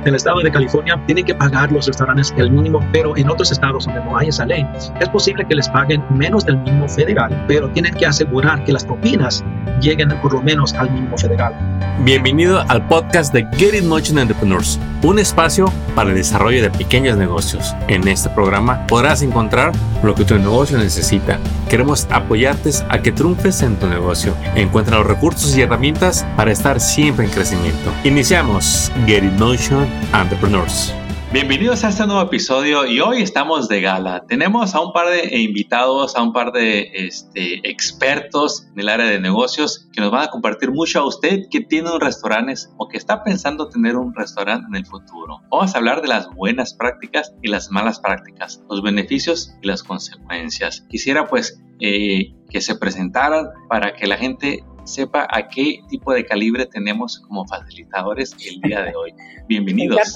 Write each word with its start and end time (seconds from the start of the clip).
En 0.00 0.08
el 0.08 0.14
estado 0.14 0.40
de 0.40 0.50
California 0.50 0.98
tienen 1.04 1.26
que 1.26 1.34
pagar 1.34 1.70
los 1.70 1.86
restaurantes 1.86 2.32
el 2.38 2.50
mínimo, 2.50 2.80
pero 2.90 3.14
en 3.18 3.28
otros 3.28 3.52
estados 3.52 3.84
donde 3.84 4.02
no 4.02 4.16
hay 4.16 4.28
esa 4.28 4.46
ley, 4.46 4.66
es 4.98 5.08
posible 5.10 5.44
que 5.46 5.54
les 5.54 5.68
paguen 5.68 6.02
menos 6.08 6.46
del 6.46 6.56
mínimo 6.56 6.88
federal, 6.88 7.44
pero 7.46 7.68
tienen 7.68 7.92
que 7.92 8.06
asegurar 8.06 8.64
que 8.64 8.72
las 8.72 8.82
propinas 8.82 9.44
lleguen 9.82 10.08
por 10.22 10.32
lo 10.32 10.40
menos 10.40 10.72
al 10.72 10.90
mínimo 10.90 11.18
federal. 11.18 11.54
Bienvenido 12.02 12.64
al 12.68 12.86
podcast 12.88 13.34
de 13.34 13.46
Get 13.58 13.74
It 13.74 13.84
Motion 13.84 14.18
Entrepreneurs, 14.18 14.80
un 15.02 15.18
espacio 15.18 15.70
para 15.94 16.08
el 16.08 16.16
desarrollo 16.16 16.62
de 16.62 16.70
pequeños 16.70 17.18
negocios. 17.18 17.74
En 17.88 18.08
este 18.08 18.30
programa 18.30 18.86
podrás 18.86 19.20
encontrar 19.20 19.72
lo 20.02 20.14
que 20.14 20.24
tu 20.24 20.38
negocio 20.38 20.78
necesita. 20.78 21.38
Queremos 21.68 22.06
apoyarte 22.10 22.70
a 22.88 23.02
que 23.02 23.12
triunfes 23.12 23.60
en 23.60 23.76
tu 23.76 23.86
negocio. 23.86 24.34
Encuentra 24.54 24.96
los 24.96 25.06
recursos 25.06 25.54
y 25.56 25.60
herramientas 25.60 26.26
para 26.36 26.52
estar 26.52 26.80
siempre 26.80 27.26
en 27.26 27.30
crecimiento. 27.30 27.92
Iniciamos 28.04 28.90
Get 29.06 29.24
It 29.24 29.38
Motion 29.38 29.89
Entrepreneurs. 30.14 30.94
Bienvenidos 31.32 31.84
a 31.84 31.90
este 31.90 32.04
nuevo 32.08 32.22
episodio 32.22 32.86
y 32.86 32.98
hoy 32.98 33.22
estamos 33.22 33.68
de 33.68 33.80
gala. 33.80 34.24
Tenemos 34.26 34.74
a 34.74 34.80
un 34.80 34.92
par 34.92 35.06
de 35.06 35.38
invitados, 35.38 36.16
a 36.16 36.22
un 36.24 36.32
par 36.32 36.50
de 36.50 36.90
este, 36.92 37.60
expertos 37.70 38.66
en 38.72 38.80
el 38.80 38.88
área 38.88 39.06
de 39.06 39.20
negocios 39.20 39.88
que 39.92 40.00
nos 40.00 40.10
van 40.10 40.24
a 40.24 40.30
compartir 40.30 40.72
mucho 40.72 40.98
a 40.98 41.06
usted 41.06 41.42
que 41.48 41.60
tiene 41.60 41.92
un 41.92 42.00
restaurante 42.00 42.54
o 42.78 42.88
que 42.88 42.96
está 42.96 43.22
pensando 43.22 43.68
tener 43.68 43.96
un 43.96 44.12
restaurante 44.12 44.66
en 44.68 44.74
el 44.74 44.86
futuro. 44.86 45.38
Vamos 45.52 45.72
a 45.72 45.78
hablar 45.78 46.02
de 46.02 46.08
las 46.08 46.28
buenas 46.34 46.74
prácticas 46.74 47.32
y 47.42 47.48
las 47.48 47.70
malas 47.70 48.00
prácticas, 48.00 48.60
los 48.68 48.82
beneficios 48.82 49.54
y 49.62 49.68
las 49.68 49.84
consecuencias. 49.84 50.84
Quisiera 50.90 51.26
pues 51.28 51.62
eh, 51.78 52.34
que 52.50 52.60
se 52.60 52.74
presentaran 52.74 53.50
para 53.68 53.94
que 53.94 54.08
la 54.08 54.16
gente 54.16 54.64
sepa 54.84 55.26
a 55.30 55.48
qué 55.48 55.80
tipo 55.88 56.12
de 56.12 56.24
calibre 56.24 56.66
tenemos 56.66 57.20
como 57.20 57.46
facilitadores 57.46 58.34
el 58.46 58.60
día 58.60 58.82
de 58.82 58.94
hoy. 58.94 59.14
Bienvenidos. 59.48 60.14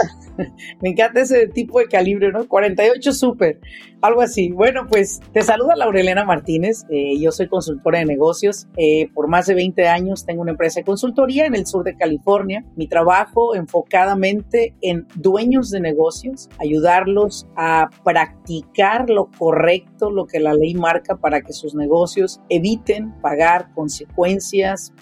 Me 0.80 0.90
encanta, 0.90 1.20
ese 1.20 1.48
tipo 1.48 1.78
de 1.78 1.86
calibre, 1.86 2.30
¿no? 2.32 2.46
48 2.46 3.12
Super, 3.12 3.60
algo 4.00 4.20
así. 4.20 4.50
Bueno, 4.50 4.86
pues 4.88 5.20
te 5.32 5.42
saluda 5.42 5.76
Laurelena 5.76 6.24
Martínez. 6.24 6.84
Eh, 6.88 7.18
yo 7.20 7.32
soy 7.32 7.48
consultora 7.48 7.98
de 7.98 8.04
negocios. 8.04 8.66
Eh, 8.76 9.08
por 9.12 9.28
más 9.28 9.46
de 9.46 9.54
20 9.54 9.88
años 9.88 10.24
tengo 10.24 10.42
una 10.42 10.52
empresa 10.52 10.80
de 10.80 10.84
consultoría 10.84 11.46
en 11.46 11.54
el 11.54 11.66
sur 11.66 11.84
de 11.84 11.96
California. 11.96 12.64
Mi 12.76 12.86
trabajo 12.86 13.54
enfocadamente 13.54 14.74
en 14.80 15.06
dueños 15.14 15.70
de 15.70 15.80
negocios, 15.80 16.48
ayudarlos 16.58 17.46
a 17.56 17.90
practicar 18.04 19.10
lo 19.10 19.30
correcto, 19.36 20.10
lo 20.10 20.26
que 20.26 20.40
la 20.40 20.54
ley 20.54 20.74
marca 20.74 21.16
para 21.16 21.42
que 21.42 21.52
sus 21.52 21.74
negocios 21.74 22.40
eviten 22.48 23.12
pagar 23.20 23.72
consecuencias 23.74 24.53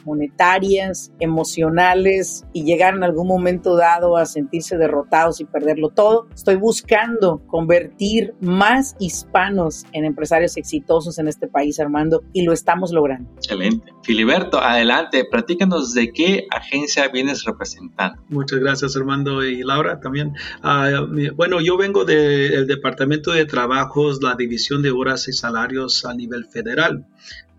monetarias, 0.04 1.12
emocionales 1.20 2.44
y 2.52 2.64
llegar 2.64 2.94
en 2.94 3.04
algún 3.04 3.26
momento 3.26 3.76
dado 3.76 4.16
a 4.16 4.26
sentirse 4.26 4.76
derrotados 4.76 5.40
y 5.40 5.44
perderlo 5.44 5.90
todo. 5.90 6.28
Estoy 6.34 6.56
buscando 6.56 7.42
convertir 7.46 8.34
más 8.40 8.96
hispanos 8.98 9.84
en 9.92 10.04
empresarios 10.04 10.56
exitosos 10.56 11.18
en 11.18 11.28
este 11.28 11.48
país, 11.48 11.78
Armando, 11.80 12.22
y 12.32 12.42
lo 12.42 12.52
estamos 12.52 12.92
logrando. 12.92 13.30
Excelente. 13.36 13.92
Filiberto, 14.02 14.60
adelante, 14.60 15.24
platícanos 15.30 15.94
de 15.94 16.12
qué 16.12 16.46
agencia 16.50 17.08
vienes 17.08 17.44
representando. 17.44 18.22
Muchas 18.28 18.58
gracias, 18.58 18.96
Armando 18.96 19.44
y 19.44 19.62
Laura 19.62 20.00
también. 20.00 20.34
Ah, 20.62 21.06
bueno, 21.36 21.60
yo 21.60 21.76
vengo 21.76 22.04
del 22.04 22.66
Departamento 22.66 23.32
de 23.32 23.44
Trabajos, 23.44 24.22
la 24.22 24.34
División 24.34 24.82
de 24.82 24.90
Horas 24.90 25.28
y 25.28 25.32
Salarios 25.32 26.04
a 26.04 26.14
nivel 26.14 26.46
federal. 26.46 27.06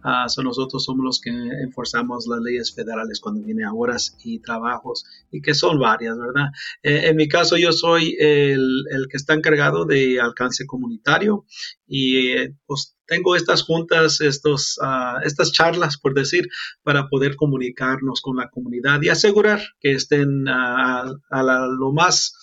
Uh, 0.04 0.44
nosotros 0.44 0.84
somos 0.84 1.04
los 1.04 1.22
que 1.22 1.30
enforzamos 1.30 2.28
las 2.28 2.40
leyes 2.42 2.73
federales 2.73 3.20
cuando 3.20 3.42
viene 3.42 3.64
a 3.64 3.73
horas 3.73 4.18
y 4.23 4.40
trabajos, 4.40 5.06
y 5.32 5.42
que 5.42 5.54
son 5.54 5.80
varias, 5.80 6.18
¿verdad? 6.18 6.50
Eh, 6.82 7.08
en 7.09 7.16
mi 7.16 7.28
caso, 7.28 7.58
yo 7.58 7.72
soy 7.72 8.16
el, 8.20 8.84
el, 8.92 9.08
que 9.09 9.18
está 9.18 9.34
encargado 9.34 9.86
de 9.86 10.20
alcance 10.20 10.66
comunitario 10.66 11.46
y 11.88 12.28
eh, 12.28 12.56
pues 12.66 12.98
tengo 13.06 13.36
estas 13.36 13.64
juntas, 13.64 14.22
estos, 14.22 14.78
uh, 14.81 15.19
estas 15.24 15.52
charlas, 15.52 15.97
por 15.97 16.14
decir, 16.14 16.47
para 16.84 17.08
poder 17.09 17.35
comunicarnos 17.35 18.22
con 18.22 18.38
la 18.38 18.50
comunidad 18.50 19.02
y 19.02 19.09
asegurar 19.09 19.62
que 19.80 19.91
estén 19.94 20.47
a, 20.47 21.03
a 21.30 21.44
la, 21.44 21.68
lo 21.68 21.91
más 21.91 22.34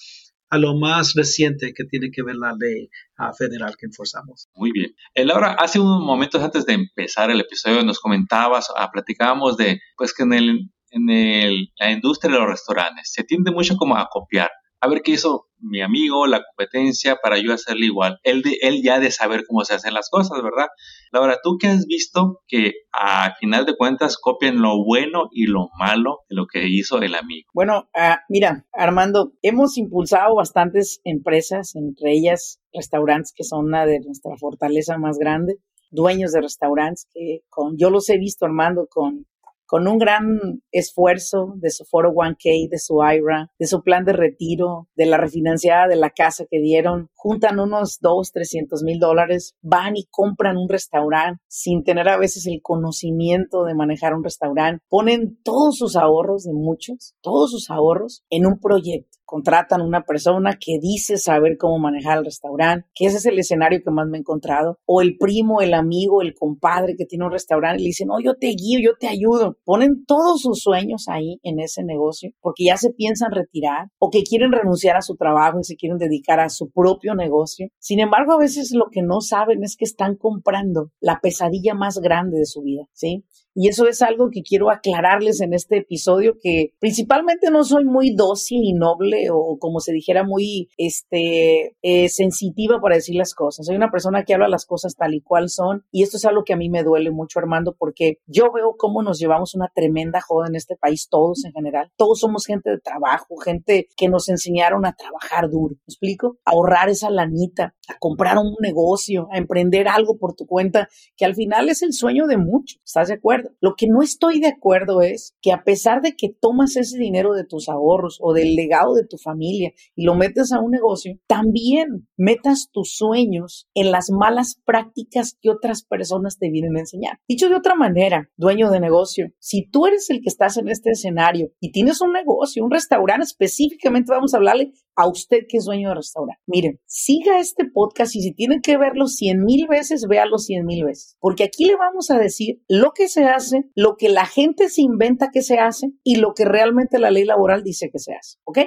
a 0.50 0.59
lo 0.59 0.77
más 0.77 1.15
reciente 1.15 1.72
que 1.75 1.84
tiene 1.84 2.11
que 2.11 2.22
ver 2.22 2.37
la 2.37 2.55
ley 2.59 2.88
uh, 3.19 3.33
federal 3.37 3.77
que 3.78 3.87
enforzamos. 3.87 4.49
Muy 4.55 4.72
bien. 4.72 4.94
Laura, 5.15 5.53
hace 5.53 5.78
unos 5.78 6.00
momentos 6.00 6.43
antes 6.43 6.66
de 6.66 6.75
empezar 6.75 7.31
el 7.31 7.41
episodio 7.41 7.84
nos 7.84 8.00
comentabas, 8.00 8.69
uh, 8.71 8.91
platicábamos 8.93 9.56
de, 9.56 9.81
pues 9.97 10.12
que 10.12 10.25
en, 10.25 10.33
el, 10.33 10.71
en 10.91 11.10
el, 11.10 11.69
la 11.78 11.93
industria 11.93 12.33
de 12.33 12.41
los 12.41 12.49
restaurantes 12.49 13.12
se 13.12 13.22
tiende 13.25 13.53
mucho 13.53 13.77
como 13.77 13.97
a 13.97 14.09
copiar 14.10 14.50
a 14.80 14.88
ver 14.88 15.02
qué 15.02 15.12
hizo 15.12 15.46
mi 15.62 15.82
amigo, 15.82 16.26
la 16.26 16.42
competencia, 16.42 17.16
para 17.22 17.38
yo 17.38 17.52
hacerle 17.52 17.86
igual. 17.86 18.18
Él, 18.22 18.42
de, 18.42 18.56
él 18.62 18.82
ya 18.82 18.98
de 18.98 19.10
saber 19.10 19.44
cómo 19.46 19.64
se 19.64 19.74
hacen 19.74 19.92
las 19.92 20.08
cosas, 20.08 20.42
¿verdad? 20.42 20.68
Laura, 21.12 21.38
¿tú 21.42 21.58
qué 21.60 21.68
has 21.68 21.86
visto 21.86 22.41
que 22.46 22.72
a 22.92 23.34
final 23.38 23.66
de 23.66 23.76
cuentas 23.76 24.16
copian 24.16 24.62
lo 24.62 24.82
bueno 24.82 25.28
y 25.32 25.46
lo 25.46 25.68
malo 25.78 26.20
de 26.28 26.36
lo 26.36 26.46
que 26.46 26.66
hizo 26.68 27.00
el 27.02 27.14
amigo? 27.14 27.48
Bueno, 27.52 27.88
uh, 27.94 28.16
mira, 28.28 28.66
Armando, 28.72 29.32
hemos 29.42 29.76
impulsado 29.76 30.34
bastantes 30.34 31.00
empresas, 31.04 31.74
entre 31.74 32.12
ellas 32.12 32.60
restaurantes 32.72 33.32
que 33.36 33.44
son 33.44 33.66
una 33.66 33.84
de 33.84 34.00
nuestra 34.00 34.36
fortaleza 34.38 34.97
más 34.97 35.18
grande, 35.18 35.56
dueños 35.91 36.32
de 36.32 36.41
restaurantes 36.41 37.06
que 37.12 37.41
con, 37.48 37.76
yo 37.76 37.91
los 37.91 38.08
he 38.08 38.18
visto, 38.18 38.47
Armando, 38.47 38.86
con 38.88 39.26
con 39.70 39.86
un 39.86 39.98
gran 39.98 40.41
esfuerzo 40.72 41.54
de 41.58 41.70
su 41.70 41.84
401k, 41.84 42.69
de 42.69 42.78
su 42.81 42.98
IRA, 43.04 43.53
de 43.56 43.69
su 43.69 43.84
plan 43.84 44.04
de 44.04 44.12
retiro, 44.12 44.88
de 44.97 45.06
la 45.06 45.16
refinanciada 45.16 45.86
de 45.86 45.94
la 45.94 46.10
casa 46.10 46.44
que 46.50 46.58
dieron, 46.58 47.08
juntan 47.22 47.60
unos 47.60 47.98
dos, 48.00 48.32
trescientos 48.32 48.82
mil 48.82 48.98
dólares, 48.98 49.54
van 49.60 49.94
y 49.94 50.06
compran 50.10 50.56
un 50.56 50.70
restaurante 50.70 51.42
sin 51.48 51.84
tener 51.84 52.08
a 52.08 52.16
veces 52.16 52.47
el 52.47 52.60
conocimiento 52.62 53.64
de 53.64 53.75
manejar 53.75 54.14
un 54.14 54.25
restaurante, 54.25 54.82
ponen 54.88 55.38
todos 55.44 55.76
sus 55.76 55.97
ahorros 55.97 56.44
de 56.44 56.54
muchos, 56.54 57.14
todos 57.20 57.50
sus 57.50 57.69
ahorros 57.69 58.25
en 58.30 58.47
un 58.47 58.59
proyecto. 58.59 59.19
Contratan 59.26 59.80
una 59.80 60.03
persona 60.03 60.59
que 60.59 60.78
dice 60.80 61.16
saber 61.16 61.56
cómo 61.56 61.78
manejar 61.78 62.19
el 62.19 62.25
restaurante, 62.25 62.88
que 62.94 63.06
ese 63.06 63.19
es 63.19 63.26
el 63.26 63.38
escenario 63.38 63.78
que 63.84 63.92
más 63.92 64.09
me 64.09 64.19
he 64.19 64.20
encontrado, 64.20 64.80
o 64.86 65.03
el 65.03 65.16
primo, 65.19 65.60
el 65.60 65.75
amigo, 65.75 66.20
el 66.20 66.34
compadre 66.34 66.97
que 66.97 67.04
tiene 67.04 67.26
un 67.26 67.30
restaurante 67.30 67.78
le 67.78 67.86
dicen, 67.86 68.09
no, 68.09 68.19
yo 68.20 68.34
te 68.34 68.48
guío, 68.48 68.80
yo 68.82 68.97
te 68.98 69.06
ayudo. 69.06 69.56
Ponen 69.64 70.04
todos 70.04 70.41
sus 70.41 70.60
sueños 70.60 71.04
ahí 71.06 71.38
en 71.44 71.60
ese 71.60 71.84
negocio 71.84 72.30
porque 72.41 72.64
ya 72.64 72.76
se 72.76 72.91
piensan 72.91 73.30
retirar 73.30 73.91
o 74.00 74.10
que 74.10 74.25
quieren 74.25 74.50
renunciar 74.50 74.97
a 74.97 75.03
su 75.03 75.14
trabajo 75.14 75.60
y 75.60 75.64
se 75.64 75.76
quieren 75.76 75.98
dedicar 75.98 76.41
a 76.41 76.48
su 76.48 76.70
propio 76.70 77.09
negocio. 77.15 77.69
Sin 77.78 78.00
embargo, 78.00 78.32
a 78.32 78.38
veces 78.38 78.72
lo 78.72 78.87
que 78.91 79.03
no 79.03 79.21
saben 79.21 79.62
es 79.62 79.76
que 79.76 79.84
están 79.84 80.16
comprando 80.16 80.91
la 81.00 81.21
pesadilla 81.21 81.75
más 81.75 81.98
grande 81.98 82.38
de 82.38 82.47
su 82.47 82.62
vida, 82.62 82.84
¿sí? 82.93 83.25
Y 83.55 83.69
eso 83.69 83.87
es 83.87 84.03
algo 84.03 84.31
que 84.31 84.43
quiero 84.43 84.71
aclararles 84.71 85.41
en 85.41 85.55
este 85.55 85.78
episodio, 85.78 86.37
que 86.41 86.75
principalmente 86.78 87.50
no 87.50 87.65
soy 87.65 87.84
muy 87.84 88.15
dócil 88.15 88.61
y 88.62 88.72
noble 88.72 89.28
o 89.31 89.59
como 89.59 89.81
se 89.81 89.93
dijera 89.93 90.25
muy 90.25 90.69
este, 90.77 91.77
eh, 91.83 92.09
sensitiva 92.09 92.81
para 92.81 92.97
decir 92.97 93.16
las 93.16 93.34
cosas. 93.34 93.66
Soy 93.66 93.77
una 93.77 93.91
persona 93.91 94.25
que 94.25 94.34
habla 94.34 94.49
las 94.49 94.66
cosas 94.66 94.94
tal 94.97 95.15
y 95.15 95.21
cual 95.21 95.49
son 95.49 95.84
y 95.91 96.03
esto 96.03 96.16
es 96.16 96.25
algo 96.25 96.44
que 96.44 96.53
a 96.53 96.56
mí 96.56 96.69
me 96.69 96.83
duele 96.83 97.10
mucho, 97.10 97.39
Armando, 97.39 97.75
porque 97.77 98.19
yo 98.27 98.53
veo 98.53 98.75
cómo 98.77 99.03
nos 99.03 99.19
llevamos 99.19 99.55
una 99.55 99.71
tremenda 99.75 100.21
joda 100.21 100.49
en 100.49 100.56
este 100.56 100.77
país, 100.77 101.09
todos 101.10 101.44
en 101.44 101.53
general. 101.53 101.91
Todos 101.97 102.21
somos 102.21 102.47
gente 102.47 102.71
de 102.71 102.78
trabajo, 102.78 103.37
gente 103.37 103.89
que 103.97 104.09
nos 104.09 104.28
enseñaron 104.28 104.87
a 104.87 104.94
trabajar 104.94 105.50
duro. 105.50 105.75
¿Me 105.75 105.93
explico? 105.93 106.39
A 106.44 106.53
ahorrar 106.53 106.89
esa 106.89 107.10
lanita, 107.10 107.75
a 107.89 107.99
comprar 107.99 108.39
un 108.39 108.55
negocio, 108.60 109.28
a 109.33 109.39
emprender 109.39 109.89
algo 109.89 110.19
por 110.19 110.34
tu 110.34 110.47
cuenta, 110.47 110.89
que 111.16 111.25
al 111.25 111.34
final 111.34 111.69
es 111.69 111.83
el 111.83 111.93
sueño 111.93 112.27
de 112.27 112.37
muchos. 112.37 112.81
¿Estás 112.84 113.09
de 113.09 113.15
acuerdo? 113.15 113.40
Lo 113.61 113.75
que 113.77 113.87
no 113.89 114.03
estoy 114.03 114.41
de 114.41 114.49
acuerdo 114.49 115.03
es 115.03 115.34
que 115.41 115.53
a 115.53 115.65
pesar 115.65 116.03
de 116.03 116.15
que 116.17 116.28
tomas 116.28 116.77
ese 116.77 116.99
dinero 116.99 117.33
de 117.33 117.45
tus 117.45 117.69
ahorros 117.69 118.19
o 118.21 118.33
del 118.33 118.55
legado 118.55 118.95
de 118.95 119.06
tu 119.06 119.17
familia 119.17 119.73
y 119.95 120.05
lo 120.05 120.15
metes 120.15 120.53
a 120.53 120.60
un 120.60 120.71
negocio, 120.71 121.19
también 121.27 122.09
metas 122.16 122.69
tus 122.72 122.95
sueños 122.95 123.69
en 123.75 123.91
las 123.91 124.10
malas 124.10 124.60
prácticas 124.65 125.37
que 125.41 125.51
otras 125.51 125.84
personas 125.84 126.39
te 126.39 126.51
vienen 126.51 126.77
a 126.77 126.81
enseñar. 126.81 127.19
Dicho 127.28 127.48
de 127.48 127.57
otra 127.57 127.75
manera, 127.75 128.31
dueño 128.37 128.71
de 128.71 128.81
negocio, 128.81 129.28
si 129.39 129.69
tú 129.71 129.86
eres 129.86 130.10
el 130.10 130.21
que 130.21 130.28
estás 130.28 130.57
en 130.57 130.69
este 130.69 130.91
escenario 130.91 131.53
y 131.60 131.72
tienes 131.72 132.01
un 132.01 132.13
negocio, 132.13 132.65
un 132.65 132.71
restaurante 132.71 133.25
específicamente, 133.25 134.13
vamos 134.13 134.34
a 134.34 134.39
hablarle 134.39 134.72
a 134.97 135.09
usted 135.09 135.47
que 135.48 135.59
es 135.59 135.65
dueño 135.65 135.89
de 135.89 135.95
restaurante. 135.95 136.43
Miren, 136.47 136.81
siga 136.86 137.39
este 137.41 137.65
podcast 137.65 138.15
y 138.16 138.21
si 138.21 138.34
tiene 138.34 138.60
que 138.60 138.77
verlo 138.77 139.07
cien 139.07 139.45
mil 139.45 139.66
veces, 139.69 140.07
véalo 140.09 140.39
cien 140.39 140.66
mil 140.66 140.84
veces. 140.84 141.16
Porque 141.21 141.45
aquí 141.45 141.65
le 141.65 141.77
vamos 141.77 142.10
a 142.10 142.19
decir 142.19 142.63
lo 142.69 142.93
que 142.93 143.09
se 143.09 143.25
hace, 143.30 143.65
lo 143.74 143.97
que 143.97 144.09
la 144.09 144.27
gente 144.27 144.68
se 144.68 144.82
inventa 144.82 145.30
que 145.32 145.42
se 145.42 145.59
hace 145.59 145.92
y 146.04 146.16
lo 146.16 146.34
que 146.34 146.44
realmente 146.44 146.98
la 146.98 147.10
ley 147.10 147.24
laboral 147.24 147.62
dice 147.62 147.91
que 147.91 147.98
se 147.98 148.12
hace. 148.15 148.38
¿Ok? 148.44 148.59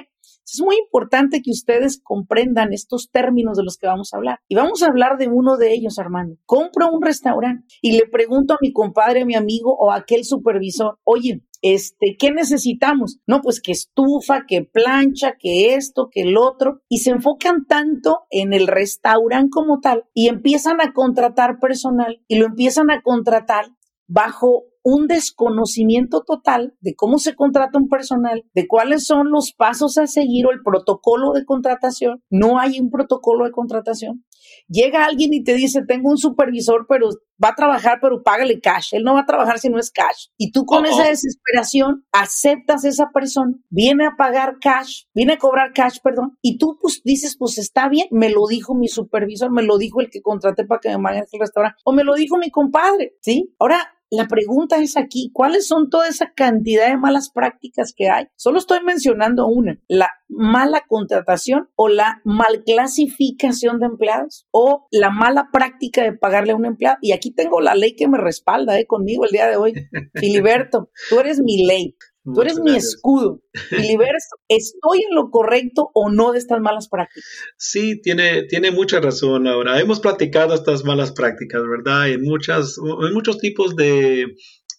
Es 0.46 0.60
muy 0.60 0.76
importante 0.76 1.40
que 1.42 1.50
ustedes 1.50 2.00
comprendan 2.02 2.72
estos 2.72 3.10
términos 3.10 3.56
de 3.56 3.64
los 3.64 3.78
que 3.78 3.86
vamos 3.86 4.12
a 4.12 4.18
hablar. 4.18 4.40
Y 4.46 4.56
vamos 4.56 4.82
a 4.82 4.88
hablar 4.88 5.16
de 5.16 5.28
uno 5.28 5.56
de 5.56 5.72
ellos, 5.72 5.98
hermano. 5.98 6.36
Compro 6.44 6.90
un 6.92 7.02
restaurante 7.02 7.64
y 7.80 7.92
le 7.92 8.06
pregunto 8.06 8.54
a 8.54 8.58
mi 8.60 8.72
compadre, 8.72 9.22
a 9.22 9.26
mi 9.26 9.34
amigo 9.34 9.74
o 9.74 9.90
a 9.90 9.96
aquel 9.96 10.24
supervisor, 10.24 10.98
oye, 11.02 11.42
este, 11.62 12.16
¿qué 12.18 12.30
necesitamos? 12.30 13.20
No, 13.26 13.40
pues 13.40 13.62
que 13.62 13.72
estufa, 13.72 14.44
que 14.46 14.62
plancha, 14.62 15.36
que 15.38 15.74
esto, 15.74 16.08
que 16.12 16.20
el 16.20 16.36
otro, 16.36 16.82
y 16.90 16.98
se 16.98 17.10
enfocan 17.10 17.64
tanto 17.66 18.26
en 18.30 18.52
el 18.52 18.66
restaurante 18.66 19.48
como 19.50 19.80
tal 19.80 20.04
y 20.12 20.28
empiezan 20.28 20.82
a 20.82 20.92
contratar 20.92 21.58
personal 21.58 22.22
y 22.28 22.36
lo 22.36 22.44
empiezan 22.44 22.90
a 22.90 23.00
contratar 23.00 23.70
bajo 24.06 24.64
un 24.84 25.06
desconocimiento 25.06 26.22
total 26.26 26.74
de 26.80 26.94
cómo 26.94 27.18
se 27.18 27.34
contrata 27.34 27.78
un 27.78 27.88
personal, 27.88 28.44
de 28.54 28.68
cuáles 28.68 29.06
son 29.06 29.30
los 29.30 29.54
pasos 29.56 29.96
a 29.96 30.06
seguir 30.06 30.46
o 30.46 30.52
el 30.52 30.62
protocolo 30.62 31.32
de 31.32 31.46
contratación. 31.46 32.22
No 32.28 32.58
hay 32.58 32.78
un 32.78 32.90
protocolo 32.90 33.46
de 33.46 33.50
contratación. 33.50 34.24
Llega 34.68 35.06
alguien 35.06 35.32
y 35.32 35.42
te 35.42 35.54
dice, 35.54 35.80
tengo 35.88 36.10
un 36.10 36.18
supervisor, 36.18 36.84
pero 36.86 37.08
va 37.42 37.48
a 37.48 37.54
trabajar, 37.54 37.98
pero 38.02 38.22
págale 38.22 38.60
cash. 38.60 38.90
Él 38.92 39.04
no 39.04 39.14
va 39.14 39.20
a 39.20 39.26
trabajar 39.26 39.58
si 39.58 39.70
no 39.70 39.78
es 39.78 39.90
cash. 39.90 40.28
Y 40.36 40.52
tú 40.52 40.66
con 40.66 40.84
esa 40.84 41.04
desesperación 41.04 42.04
aceptas 42.12 42.84
a 42.84 42.88
esa 42.88 43.06
persona, 43.12 43.54
viene 43.70 44.04
a 44.04 44.16
pagar 44.18 44.58
cash, 44.60 45.04
viene 45.14 45.32
a 45.32 45.38
cobrar 45.38 45.72
cash, 45.72 45.98
perdón, 46.02 46.36
y 46.42 46.58
tú 46.58 46.76
pues 46.78 47.00
dices, 47.04 47.36
pues 47.38 47.56
está 47.56 47.88
bien, 47.88 48.06
me 48.10 48.28
lo 48.28 48.46
dijo 48.48 48.74
mi 48.74 48.88
supervisor, 48.88 49.50
me 49.50 49.62
lo 49.62 49.78
dijo 49.78 50.02
el 50.02 50.10
que 50.10 50.20
contraté 50.20 50.66
para 50.66 50.80
que 50.80 50.90
me 50.90 50.98
maneje 50.98 51.26
el 51.32 51.40
restaurante, 51.40 51.78
o 51.84 51.92
me 51.92 52.04
lo 52.04 52.14
dijo 52.14 52.36
mi 52.36 52.50
compadre, 52.50 53.16
¿sí? 53.20 53.54
Ahora, 53.58 53.93
la 54.10 54.26
pregunta 54.26 54.78
es 54.78 54.96
aquí, 54.96 55.30
¿cuáles 55.32 55.66
son 55.66 55.90
toda 55.90 56.08
esa 56.08 56.32
cantidad 56.34 56.88
de 56.88 56.96
malas 56.96 57.30
prácticas 57.30 57.92
que 57.96 58.08
hay? 58.08 58.26
Solo 58.36 58.58
estoy 58.58 58.78
mencionando 58.84 59.46
una, 59.46 59.80
la 59.88 60.10
mala 60.28 60.82
contratación 60.86 61.68
o 61.74 61.88
la 61.88 62.20
mal 62.24 62.62
clasificación 62.64 63.80
de 63.80 63.86
empleados 63.86 64.46
o 64.50 64.86
la 64.90 65.10
mala 65.10 65.48
práctica 65.52 66.02
de 66.02 66.12
pagarle 66.12 66.52
a 66.52 66.56
un 66.56 66.66
empleado. 66.66 66.98
Y 67.00 67.12
aquí 67.12 67.32
tengo 67.32 67.60
la 67.60 67.74
ley 67.74 67.96
que 67.96 68.08
me 68.08 68.18
respalda 68.18 68.78
eh, 68.78 68.86
conmigo 68.86 69.24
el 69.24 69.30
día 69.30 69.48
de 69.48 69.56
hoy. 69.56 69.72
Filiberto, 70.14 70.90
tú 71.08 71.20
eres 71.20 71.40
mi 71.40 71.64
ley. 71.64 71.96
Tú 72.24 72.40
eres 72.40 72.58
mi 72.58 72.74
escudo. 72.74 73.42
Filiberto, 73.68 74.14
¿estoy 74.48 74.98
en 75.08 75.14
lo 75.14 75.30
correcto 75.30 75.90
o 75.92 76.10
no 76.10 76.32
de 76.32 76.38
estas 76.38 76.60
malas 76.60 76.88
prácticas? 76.88 77.24
Sí, 77.58 78.00
tiene, 78.00 78.44
tiene 78.44 78.70
mucha 78.70 79.00
razón, 79.00 79.46
Ahora 79.46 79.78
Hemos 79.78 80.00
platicado 80.00 80.54
estas 80.54 80.84
malas 80.84 81.12
prácticas, 81.12 81.62
¿verdad? 81.62 82.08
En, 82.08 82.22
muchas, 82.22 82.78
en 82.78 83.12
muchos 83.12 83.38
tipos 83.38 83.76
de, 83.76 84.34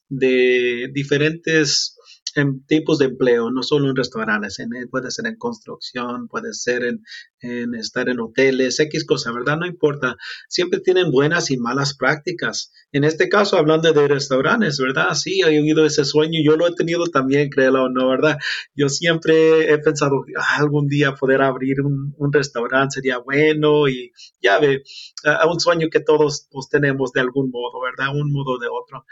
de 0.10 0.90
diferentes 0.92 1.95
en 2.36 2.66
tipos 2.66 3.00
de 3.00 3.06
empleo, 3.06 3.50
no 3.50 3.64
solo 3.64 3.90
en 3.90 3.96
restaurantes, 3.96 4.60
en, 4.60 4.70
puede 4.90 5.10
ser 5.10 5.26
en 5.28 5.38
construcción, 5.38 6.28
puede 6.28 6.54
ser 6.54 6.84
en, 6.84 7.76
estar 7.76 8.10
en 8.10 8.20
hoteles, 8.20 8.80
X 8.80 9.06
cosa, 9.06 9.32
¿verdad? 9.32 9.58
No 9.58 9.66
importa. 9.66 10.18
Siempre 10.50 10.80
tienen 10.80 11.12
buenas 11.12 11.52
y 11.52 11.58
malas 11.58 11.96
prácticas. 11.96 12.72
En 12.92 13.04
este 13.04 13.30
caso, 13.30 13.58
hablando 13.58 13.92
de 13.94 14.08
restaurantes, 14.08 14.80
¿verdad? 14.80 15.14
Sí, 15.14 15.42
he 15.42 15.60
oído 15.60 15.86
ese 15.86 16.06
sueño. 16.06 16.40
Yo 16.44 16.58
lo 16.58 16.68
he 16.68 16.74
tenido 16.74 17.06
también, 17.06 17.50
créelo 17.50 17.84
o 17.84 17.90
no, 17.90 18.10
¿verdad? 18.10 18.38
Yo 18.74 18.90
siempre 18.90 19.72
he 19.72 19.78
pensado, 19.78 20.26
ah, 20.38 20.58
algún 20.58 20.88
día 20.88 21.14
poder 21.14 21.42
abrir 21.42 21.82
un, 21.82 22.14
restaurante 22.34 22.96
sería 22.96 23.20
bueno 23.20 23.88
y 23.88 24.12
ya 24.42 24.60
ve, 24.60 24.84
a 25.24 25.48
un 25.48 25.60
sueño 25.60 25.88
que 25.90 26.02
todos 26.02 26.48
pues, 26.52 26.68
tenemos 26.70 27.14
de 27.14 27.22
algún 27.22 27.50
modo, 27.52 27.80
¿verdad? 27.82 28.14
Un 28.14 28.34
modo 28.34 28.58
de 28.58 28.68
otro. 28.68 29.06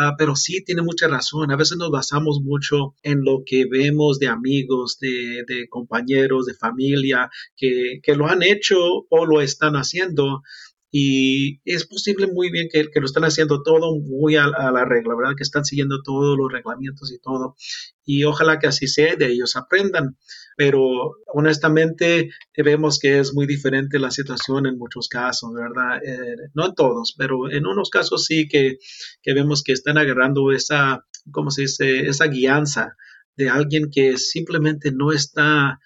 Ah, 0.00 0.14
pero 0.16 0.36
sí, 0.36 0.62
tiene 0.64 0.82
mucha 0.82 1.08
razón. 1.08 1.50
A 1.50 1.56
veces 1.56 1.76
nos 1.76 1.90
basamos 1.90 2.40
mucho 2.40 2.94
en 3.02 3.24
lo 3.24 3.42
que 3.44 3.64
vemos 3.68 4.20
de 4.20 4.28
amigos, 4.28 4.98
de, 5.00 5.42
de 5.48 5.68
compañeros, 5.68 6.46
de 6.46 6.54
familia, 6.54 7.28
que, 7.56 7.98
que, 8.00 8.14
lo 8.14 8.28
han 8.28 8.44
hecho 8.44 8.76
o 9.10 9.26
lo 9.26 9.40
están 9.40 9.74
haciendo. 9.74 10.42
Y 10.92 11.60
es 11.64 11.84
posible 11.84 12.28
muy 12.28 12.50
bien 12.52 12.68
que, 12.72 12.90
que 12.92 13.00
lo 13.00 13.06
están 13.06 13.24
haciendo 13.24 13.62
todo 13.64 13.96
muy 13.98 14.36
a, 14.36 14.44
a, 14.44 14.70
la 14.70 14.84
regla, 14.84 15.16
¿verdad? 15.16 15.34
Que 15.36 15.42
están 15.42 15.64
siguiendo 15.64 16.00
todos 16.04 16.38
los 16.38 16.52
reglamentos 16.52 17.10
y 17.12 17.18
todo. 17.18 17.56
Y 18.04 18.22
ojalá 18.22 18.60
que 18.60 18.68
así 18.68 18.86
sea, 18.86 19.16
de 19.16 19.26
ellos 19.32 19.56
aprendan 19.56 20.16
pero 20.58 21.12
honestamente 21.32 22.30
vemos 22.56 22.98
que 22.98 23.20
es 23.20 23.32
muy 23.32 23.46
diferente 23.46 24.00
la 24.00 24.10
situación 24.10 24.66
en 24.66 24.76
muchos 24.76 25.06
casos, 25.08 25.52
¿verdad? 25.54 26.02
Eh, 26.04 26.48
no 26.52 26.66
en 26.66 26.74
todos, 26.74 27.14
pero 27.16 27.48
en 27.48 27.64
unos 27.64 27.90
casos 27.90 28.24
sí 28.24 28.48
que, 28.48 28.78
que, 29.22 29.34
vemos 29.34 29.62
que 29.62 29.70
están 29.70 29.98
agarrando 29.98 30.50
esa, 30.50 31.04
¿cómo 31.30 31.52
se 31.52 31.62
dice? 31.62 32.08
Esa 32.08 32.26
guianza 32.26 32.96
de 33.36 33.50
alguien 33.50 33.88
que 33.88 34.18
simplemente 34.18 34.90
no 34.90 35.12
está 35.12 35.78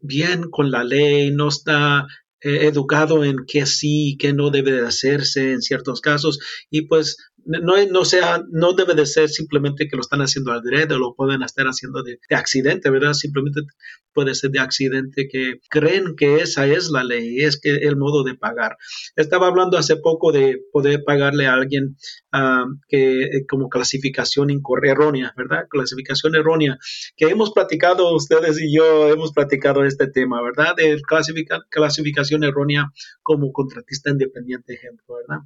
bien 0.00 0.50
con 0.50 0.72
la 0.72 0.82
ley, 0.82 1.30
no 1.30 1.46
está 1.46 2.04
eh, 2.40 2.66
educado 2.66 3.22
en 3.22 3.44
qué 3.46 3.66
sí 3.66 4.16
qué 4.18 4.32
no 4.32 4.50
debe 4.50 4.72
de 4.72 4.84
hacerse 4.84 5.52
en 5.52 5.62
ciertos 5.62 6.00
casos 6.00 6.40
y 6.70 6.88
pues 6.88 7.18
no, 7.44 7.74
no, 7.90 8.04
sea, 8.04 8.42
no 8.50 8.72
debe 8.72 8.94
de 8.94 9.06
ser 9.06 9.28
simplemente 9.28 9.88
que 9.88 9.96
lo 9.96 10.02
están 10.02 10.20
haciendo 10.20 10.52
al 10.52 10.62
derecho, 10.62 10.98
lo 10.98 11.14
pueden 11.14 11.42
estar 11.42 11.66
haciendo 11.66 12.02
de, 12.02 12.18
de, 12.28 12.36
accidente, 12.36 12.90
¿verdad? 12.90 13.12
Simplemente 13.14 13.62
puede 14.12 14.34
ser 14.34 14.50
de 14.50 14.60
accidente 14.60 15.28
que 15.28 15.60
creen 15.68 16.14
que 16.16 16.40
esa 16.40 16.66
es 16.66 16.90
la 16.90 17.04
ley, 17.04 17.40
es 17.40 17.60
que 17.60 17.70
el 17.70 17.96
modo 17.96 18.24
de 18.24 18.34
pagar. 18.34 18.76
Estaba 19.16 19.46
hablando 19.46 19.78
hace 19.78 19.96
poco 19.96 20.32
de 20.32 20.58
poder 20.72 21.02
pagarle 21.04 21.46
a 21.46 21.54
alguien 21.54 21.96
uh, 22.32 22.68
que 22.88 23.22
eh, 23.22 23.46
como 23.48 23.68
clasificación 23.68 24.50
errónea, 24.82 25.32
¿verdad? 25.36 25.66
Clasificación 25.68 26.34
errónea, 26.34 26.78
que 27.16 27.26
hemos 27.26 27.52
platicado 27.52 28.14
ustedes 28.14 28.60
y 28.60 28.74
yo, 28.76 29.08
hemos 29.08 29.32
platicado 29.32 29.84
este 29.84 30.06
tema, 30.06 30.42
¿verdad? 30.42 30.74
De 30.76 31.00
clasifica, 31.02 31.60
clasificación 31.70 32.44
errónea 32.44 32.90
como 33.22 33.52
contratista 33.52 34.10
independiente, 34.10 34.74
ejemplo, 34.74 35.16
¿verdad? 35.16 35.42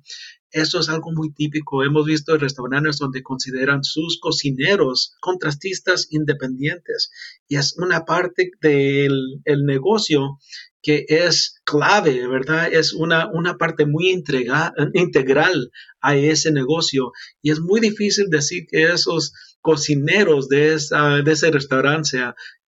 Eso 0.53 0.81
es 0.81 0.89
algo 0.89 1.13
muy 1.13 1.33
típico. 1.33 1.83
Hemos 1.83 2.07
visto 2.07 2.37
restaurantes 2.39 2.99
donde 2.99 3.23
consideran 3.23 3.83
sus 3.83 4.19
cocineros 4.21 5.15
contrastistas 5.21 6.07
independientes 6.11 7.11
y 7.49 7.57
es 7.57 7.77
una 7.77 8.05
parte 8.05 8.53
del 8.61 9.41
el 9.45 9.65
negocio 9.65 10.39
que 10.83 11.05
es 11.09 11.61
clave, 11.65 12.29
¿verdad? 12.29 12.73
Es 12.73 12.93
una, 12.93 13.29
una 13.33 13.57
parte 13.59 13.87
muy 13.87 14.11
integral 14.11 15.73
a 16.01 16.17
ese 16.17 16.53
negocio 16.53 17.11
y 17.43 17.51
es 17.51 17.59
muy 17.59 17.81
difícil 17.81 18.27
decir 18.31 18.67
que 18.71 18.85
esos 18.93 19.33
cocineros 19.61 20.49
de, 20.49 20.75
esa, 20.75 21.23
de 21.25 21.33
ese 21.33 21.51
restaurante 21.51 22.19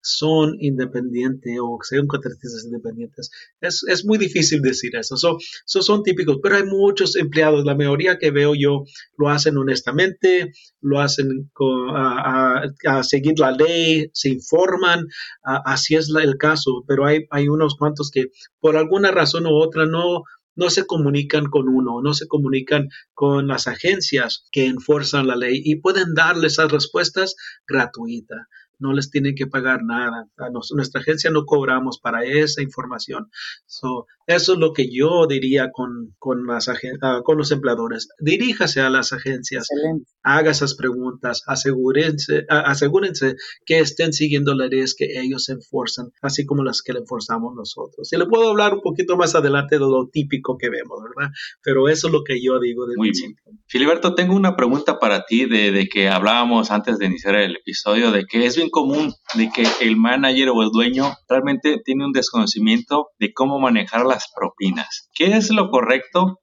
son 0.09 0.57
independientes 0.61 1.59
o 1.63 1.79
sean 1.83 2.07
contratistas 2.07 2.65
independientes. 2.65 3.31
Es, 3.61 3.85
es, 3.87 4.05
muy 4.05 4.19
difícil 4.19 4.63
decir 4.63 4.97
eso. 4.97 5.17
So, 5.17 5.39
son 5.67 6.03
típicos, 6.03 6.39
pero 6.43 6.57
hay 6.57 6.65
muchos 6.65 7.17
empleados, 7.17 7.65
la 7.65 7.75
mayoría 7.75 8.19
que 8.19 8.31
veo 8.31 8.55
yo 8.55 8.85
lo 9.17 9.29
hacen 9.29 9.57
honestamente, 9.57 10.53
lo 10.81 11.01
hacen 11.01 11.51
con, 11.53 11.91
a, 11.97 12.63
a, 12.87 13.03
seguir 13.03 13.39
la 13.39 13.53
ley, 13.53 14.11
se 14.13 14.31
informan, 14.31 15.07
así 15.43 15.95
es 15.95 16.11
el 16.15 16.37
caso, 16.37 16.85
pero 16.87 17.07
hay, 17.07 17.27
hay 17.31 17.49
unos 17.49 17.77
cuantos 17.77 18.11
que 18.11 18.27
por 18.61 18.77
alguna 18.77 19.11
razón 19.11 19.47
u 19.47 19.55
otra 19.55 19.87
no 19.87 20.23
no 20.59 20.71
se 20.71 20.87
comunican 20.87 21.47
con 21.47 21.69
uno, 21.69 22.03
no 22.03 22.15
se 22.15 22.27
comunican 22.27 22.88
con 23.15 23.47
las 23.47 23.69
agencias 23.69 24.45
que 24.50 24.67
enforzan 24.67 25.29
la 25.29 25.37
ley 25.37 25.62
y 25.65 25.77
pueden 25.77 26.15
darle 26.15 26.49
esas 26.49 26.73
respuestas 26.73 27.37
gratuitas 27.65 28.41
no 28.78 28.92
les 28.92 29.11
tienen 29.11 29.35
que 29.35 29.47
pagar 29.47 29.82
nada. 29.85 30.28
Nuestra 30.75 31.00
agencia 31.00 31.30
no 31.30 31.44
cobramos 31.44 31.99
para 31.99 32.25
esa 32.25 32.62
información. 32.62 33.30
So, 33.66 34.06
eso 34.28 34.52
es 34.52 34.58
lo 34.58 34.75
que 34.75 34.88
yo 34.92 35.26
diría 35.26 35.70
con, 35.73 36.14
con, 36.18 36.47
las 36.47 36.68
uh, 36.68 37.23
con 37.25 37.38
los 37.38 37.50
empleadores. 37.50 38.08
Diríjase 38.20 38.80
a 38.82 38.90
las 38.90 39.14
agencias, 39.14 39.68
Excelente. 39.70 40.11
haga 40.23 40.50
esas 40.50 40.75
preguntas, 40.75 41.42
asegúrense, 41.47 42.40
uh, 42.40 42.66
asegúrense 42.66 43.37
que 43.64 43.78
estén 43.78 44.12
siguiendo 44.12 44.54
las 44.54 44.68
leyes 44.68 44.94
que 44.94 45.18
ellos 45.18 45.49
enforzan, 45.49 46.11
así 46.20 46.44
como 46.44 46.62
las 46.62 46.82
que 46.82 46.92
le 46.92 47.00
enforzamos 47.00 47.54
nosotros. 47.56 48.12
Y 48.12 48.18
le 48.18 48.26
puedo 48.26 48.50
hablar 48.50 48.75
un 48.75 48.82
poquito 48.82 49.16
más 49.16 49.35
adelante 49.35 49.76
de 49.76 49.87
lo 49.87 50.08
típico 50.12 50.58
que 50.58 50.68
vemos, 50.68 50.99
¿verdad? 51.02 51.32
Pero 51.62 51.88
eso 51.88 52.08
es 52.08 52.12
lo 52.12 52.23
que 52.23 52.42
yo 52.42 52.61
digo. 52.61 52.85
Muy 52.97 53.11
bien. 53.11 53.35
Filiberto, 53.66 54.14
tengo 54.14 54.37
una 54.37 54.56
pregunta 54.56 54.99
para 54.99 55.25
ti 55.25 55.47
de, 55.47 55.73
de 55.73 55.88
que 55.88 56.08
hablábamos 56.08 56.70
antes 56.70 56.99
de 56.99 57.06
iniciar 57.06 57.35
el 57.37 57.56
episodio, 57.56 58.12
de 58.12 58.26
que 58.26 58.44
es 58.44 58.56
bien 58.56 58.68
común 58.68 59.14
de 59.35 59.50
que 59.50 59.64
el 59.80 59.97
manager 59.97 60.50
o 60.50 60.62
el 60.62 60.70
dueño 60.70 61.14
realmente 61.28 61.80
tiene 61.82 62.04
un 62.04 62.12
desconocimiento 62.12 63.08
de 63.18 63.32
cómo 63.32 63.58
manejar 63.58 64.04
las 64.04 64.18
propinas. 64.35 65.09
¿Qué 65.15 65.37
es 65.37 65.51
lo 65.51 65.71
correcto 65.71 66.41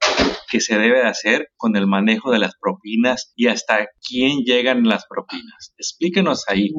que 0.50 0.62
se 0.62 0.77
debe 0.77 1.03
hacer 1.03 1.50
con 1.58 1.75
el 1.75 1.88
manejo 1.88 2.32
de 2.32 2.39
las 2.39 2.53
propinas 2.62 3.32
y 3.36 3.48
hasta 3.48 3.88
quién 4.08 4.44
llegan 4.46 4.84
las 4.84 5.05
propinas? 5.08 5.74
Explíquenos 5.77 6.44
ahí. 6.48 6.70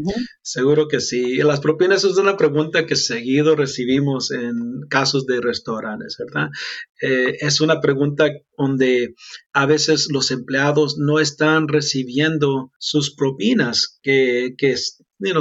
Seguro 0.42 0.88
que 0.88 1.00
sí. 1.00 1.36
Las 1.38 1.60
propinas 1.60 2.04
es 2.04 2.16
una 2.16 2.36
pregunta 2.36 2.86
que 2.86 2.96
seguido 2.96 3.56
recibimos 3.56 4.30
en 4.30 4.54
casos 4.88 5.26
de 5.26 5.40
restaurantes, 5.40 6.16
¿verdad? 6.18 6.48
Eh, 7.02 7.36
es 7.40 7.60
una 7.60 7.80
pregunta 7.80 8.28
donde 8.56 9.14
a 9.52 9.66
veces 9.66 10.08
los 10.10 10.30
empleados 10.30 10.96
no 10.98 11.20
están 11.20 11.68
recibiendo 11.68 12.72
sus 12.78 13.14
propinas 13.14 13.98
que, 14.02 14.54
que 14.56 14.76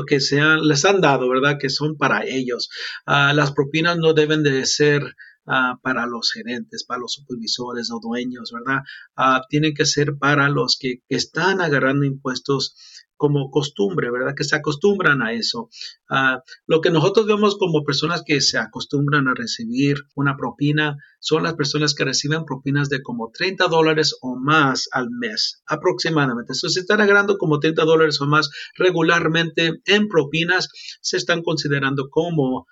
que 0.07 0.19
sean, 0.19 0.67
les 0.67 0.85
han 0.85 1.01
dado, 1.01 1.29
¿verdad? 1.29 1.57
Que 1.59 1.69
son 1.69 1.97
para 1.97 2.25
ellos. 2.25 2.69
Ah, 3.05 3.33
las 3.33 3.51
propinas 3.51 3.97
no 3.97 4.13
deben 4.13 4.43
de 4.43 4.65
ser 4.65 5.15
ah, 5.47 5.79
para 5.81 6.05
los 6.05 6.31
gerentes, 6.31 6.83
para 6.83 7.01
los 7.01 7.13
supervisores 7.13 7.91
o 7.91 7.99
dueños, 8.01 8.51
¿verdad? 8.51 8.83
Ah, 9.15 9.41
tienen 9.49 9.73
que 9.73 9.85
ser 9.85 10.17
para 10.17 10.49
los 10.49 10.77
que 10.79 11.03
están 11.09 11.61
agarrando 11.61 12.05
impuestos 12.05 12.75
como 13.17 13.49
costumbre, 13.49 14.11
¿verdad? 14.11 14.35
Que 14.35 14.43
se 14.43 14.55
acostumbran 14.55 15.21
a 15.21 15.33
eso. 15.33 15.69
Ah, 16.09 16.43
lo 16.67 16.81
que 16.81 16.91
nosotros 16.91 17.25
vemos 17.25 17.57
como 17.57 17.83
personas 17.83 18.23
que 18.25 18.41
se 18.41 18.57
acostumbran 18.57 19.27
a 19.27 19.33
recibir 19.33 19.97
una 20.15 20.35
propina 20.35 20.97
son 21.25 21.41
las 21.41 21.55
personas 21.55 21.95
que 21.95 22.05
reciben 22.05 22.45
propinas 22.45 22.87
de 22.87 23.01
como 23.01 23.31
30 23.31 23.65
dólares 23.67 24.15
o 24.21 24.35
más 24.35 24.87
al 24.91 25.09
mes, 25.09 25.63
aproximadamente. 25.65 26.53
Entonces, 26.53 26.73
si 26.73 26.79
están 26.81 27.01
agarrando 27.01 27.39
como 27.39 27.59
30 27.59 27.83
dólares 27.83 28.21
o 28.21 28.27
más 28.27 28.51
regularmente 28.77 29.81
en 29.85 30.07
propinas, 30.07 30.69
se 31.01 31.17
están 31.17 31.41
considerando 31.41 32.09
como, 32.11 32.67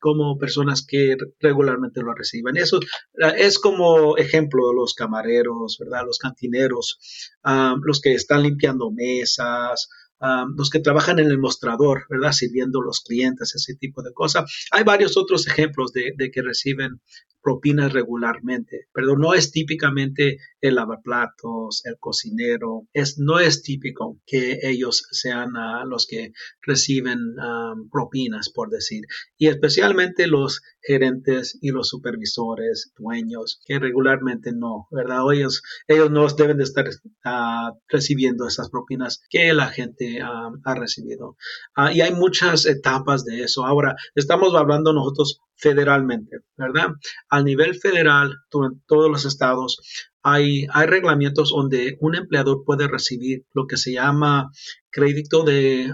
como 0.00 0.38
personas 0.38 0.82
que 0.86 1.16
regularmente 1.40 2.00
lo 2.00 2.14
reciben. 2.14 2.56
Eso 2.56 2.80
ah, 3.22 3.34
es 3.36 3.58
como 3.58 4.16
ejemplo 4.16 4.72
los 4.72 4.94
camareros, 4.94 5.76
¿verdad? 5.78 6.06
Los 6.06 6.16
cantineros, 6.16 6.98
los 7.84 8.00
que 8.00 8.14
están 8.14 8.44
limpiando 8.44 8.90
mesas, 8.92 9.90
los 10.56 10.70
que 10.70 10.80
trabajan 10.80 11.18
en 11.18 11.26
el 11.26 11.38
mostrador, 11.38 12.06
¿verdad? 12.08 12.32
Sirviendo 12.32 12.80
los 12.80 13.00
clientes, 13.00 13.54
ese 13.54 13.74
tipo 13.74 14.02
de 14.02 14.12
cosas. 14.12 14.66
Hay 14.70 14.84
varios 14.84 15.16
otros 15.16 15.46
ejemplos 15.46 15.92
de, 15.92 16.12
de 16.16 16.30
que 16.30 16.42
reciben 16.42 17.00
propinas 17.42 17.92
regularmente, 17.92 18.88
pero 18.92 19.18
no 19.18 19.34
es 19.34 19.52
típicamente 19.52 20.38
el 20.64 20.76
lavaplatos, 20.76 21.84
el 21.84 21.98
cocinero, 21.98 22.88
es, 22.94 23.18
no 23.18 23.38
es 23.38 23.62
típico 23.62 24.18
que 24.26 24.60
ellos 24.62 25.06
sean 25.10 25.50
uh, 25.56 25.86
los 25.86 26.06
que 26.06 26.32
reciben 26.62 27.18
um, 27.38 27.90
propinas, 27.90 28.48
por 28.48 28.70
decir, 28.70 29.04
y 29.36 29.48
especialmente 29.48 30.26
los 30.26 30.62
gerentes 30.80 31.58
y 31.60 31.70
los 31.70 31.88
supervisores, 31.88 32.94
dueños, 32.96 33.60
que 33.66 33.78
regularmente 33.78 34.52
no, 34.54 34.88
¿verdad? 34.90 35.30
Ellos, 35.34 35.62
ellos 35.86 36.10
no 36.10 36.26
deben 36.28 36.56
de 36.56 36.64
estar 36.64 36.86
uh, 36.88 37.78
recibiendo 37.86 38.48
esas 38.48 38.70
propinas 38.70 39.22
que 39.28 39.52
la 39.52 39.66
gente 39.66 40.20
ha 40.22 40.74
recibido. 40.74 41.36
y 41.92 42.00
hay 42.00 42.14
muchas 42.14 42.64
etapas 42.64 43.26
de 43.26 43.42
eso. 43.42 43.66
Ahora, 43.66 43.96
estamos 44.14 44.54
hablando 44.54 44.94
nosotros 44.94 45.40
federalmente, 45.56 46.38
¿verdad? 46.56 46.88
A 47.28 47.42
nivel 47.42 47.74
federal, 47.74 48.34
en 48.52 48.82
todos 48.86 49.10
los 49.10 49.24
estados, 49.24 49.78
hay, 50.22 50.66
hay 50.72 50.86
reglamentos 50.86 51.50
donde 51.50 51.98
un 52.00 52.14
empleador 52.14 52.64
puede 52.64 52.88
recibir 52.88 53.44
lo 53.52 53.66
que 53.66 53.76
se 53.76 53.92
llama 53.92 54.50
crédito 54.90 55.44
de, 55.44 55.92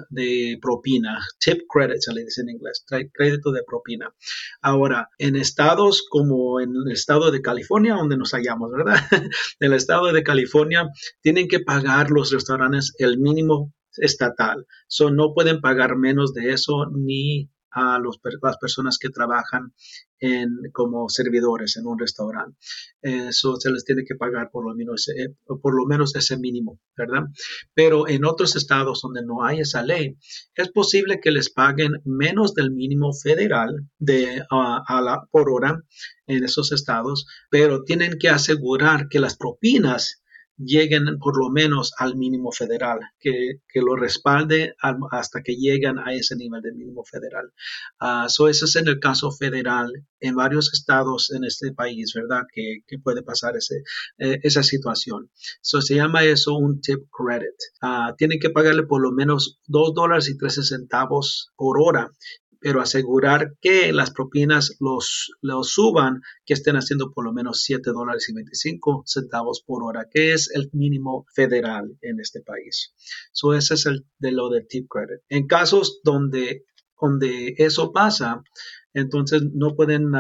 propina, 0.61 1.19
tip 1.39 1.63
credit 1.69 2.01
se 2.01 2.13
le 2.13 2.25
dice 2.25 2.43
en 2.43 2.51
inglés, 2.51 2.85
crédito 3.13 3.51
de 3.51 3.65
propina. 3.67 4.15
Ahora, 4.61 5.09
en 5.19 5.37
estados 5.37 6.07
como 6.09 6.61
en 6.61 6.71
el 6.77 6.93
estado 6.93 7.31
de 7.31 7.41
California, 7.41 7.95
donde 7.95 8.17
nos 8.17 8.33
hallamos, 8.33 8.71
¿verdad? 8.71 9.01
el 9.61 9.73
estado 9.73 10.13
de 10.13 10.23
California, 10.23 10.87
tienen 11.23 11.49
que 11.49 11.61
pagar 11.61 12.11
los 12.11 12.31
restaurantes 12.31 12.95
el 12.99 13.19
mínimo 13.19 13.73
estatal. 13.97 14.67
So, 14.87 15.11
no 15.11 15.35
pueden 15.35 15.61
pagar 15.61 15.97
menos 15.97 16.35
de 16.35 16.53
eso 16.53 16.87
ni 16.93 17.51
a 17.73 17.99
los, 17.99 18.21
las 18.43 18.57
personas 18.59 18.99
que 18.99 19.11
trabajan 19.11 19.73
como 20.73 21.09
servidores 21.09 21.77
en 21.77 21.87
un 21.87 21.99
restaurante. 21.99 22.59
Eso 23.01 23.57
se 23.57 23.71
les 23.71 23.85
tiene 23.85 24.05
que 24.05 24.17
pagar 24.17 24.51
por 24.51 24.67
lo, 24.67 24.75
menos, 24.75 25.09
eh, 25.09 25.35
por 25.63 25.75
lo 25.75 25.87
menos 25.87 26.15
ese 26.15 26.37
mínimo, 26.37 26.79
¿verdad? 26.97 27.23
Pero 27.75 28.07
en 28.07 28.25
otros 28.25 28.55
estados 28.55 29.01
donde 29.03 29.25
no 29.25 29.45
hay 29.45 29.61
esa 29.61 29.83
ley, 29.83 30.17
es 30.55 30.71
posible 30.71 31.21
que 31.23 31.31
les 31.31 31.51
paguen 31.51 32.03
menos 32.05 32.55
del 32.55 32.71
mínimo 32.71 33.13
federal 33.15 33.89
de, 33.99 34.45
a 34.51 35.01
la, 35.01 35.27
por 35.31 35.51
hora 35.51 35.83
en 36.27 36.45
esos 36.45 36.73
estados, 36.73 37.27
pero 37.51 37.83
tienen 37.85 38.19
que 38.19 38.29
asegurar 38.29 39.09
que 39.09 39.21
las 39.21 39.37
propinas 39.37 40.23
lleguen 40.63 41.19
por 41.19 41.39
lo 41.39 41.51
menos 41.51 41.93
al 41.99 42.17
mínimo 42.17 42.53
federal, 42.53 43.01
que, 43.19 43.61
lo 43.75 43.97
respalde 43.97 44.75
hasta 45.11 45.43
que 45.43 45.57
lleguen 45.57 45.99
a 45.99 46.13
ese 46.13 46.37
nivel 46.37 46.61
de 46.63 46.73
mínimo 46.73 47.03
federal. 47.05 47.53
Uh, 48.01 48.27
eso 48.27 48.49
es 48.49 48.77
en 48.77 48.89
el 48.89 49.01
caso 49.01 49.31
federal 49.31 49.91
en 50.21 50.35
varios 50.35 50.73
estados 50.73 51.31
en 51.33 51.45
este 51.45 51.73
país, 51.73 52.13
¿verdad? 52.15 52.43
Que, 52.53 52.83
puede 53.03 53.23
pasar 53.23 53.57
ese, 53.57 53.83
eh, 54.19 54.41
esa 54.43 54.63
situación. 54.63 55.31
So, 55.63 55.81
se 55.81 55.95
llama 55.95 56.25
eso 56.25 56.55
un 56.55 56.81
tip 56.81 57.07
credit. 57.11 57.57
Uh, 57.83 58.15
tienen 58.17 58.39
que 58.39 58.51
pagarle 58.51 58.83
por 58.83 59.01
lo 59.01 59.13
menos 59.13 59.61
2 59.69 59.95
dólares 59.95 60.29
y 60.29 60.37
13 60.37 60.63
centavos 60.63 61.53
por 61.57 61.81
hora 61.81 62.11
pero 62.61 62.81
asegurar 62.81 63.57
que 63.61 63.93
las 63.93 64.11
propinas 64.11 64.77
los, 64.81 65.33
los 65.41 65.71
suban, 65.71 66.21
que 66.45 66.55
estén 66.55 66.77
haciendo 66.77 67.11
por 67.13 67.25
lo 67.25 67.33
menos 67.33 67.63
7 67.63 67.91
dólares 67.91 68.29
y 68.29 68.35
25 68.35 69.05
centavos 69.07 69.63
por 69.67 69.83
hora, 69.83 70.07
que 70.11 70.35
es 70.35 70.51
el 70.55 70.71
mínimo 70.73 71.25
federal 71.35 71.97
en 72.03 72.21
este 72.21 72.43
país. 72.43 72.95
So, 73.33 73.55
ese 73.55 73.75
es 73.75 73.87
el 73.87 74.07
de 74.19 74.33
lo 74.33 74.51
de 74.51 74.63
tip 74.63 74.87
credit. 74.89 75.23
En 75.29 75.47
casos 75.47 76.01
donde, 76.05 76.67
donde 77.01 77.55
eso 77.57 77.93
pasa, 77.93 78.43
entonces 78.93 79.43
no 79.55 79.75
pueden 79.75 80.11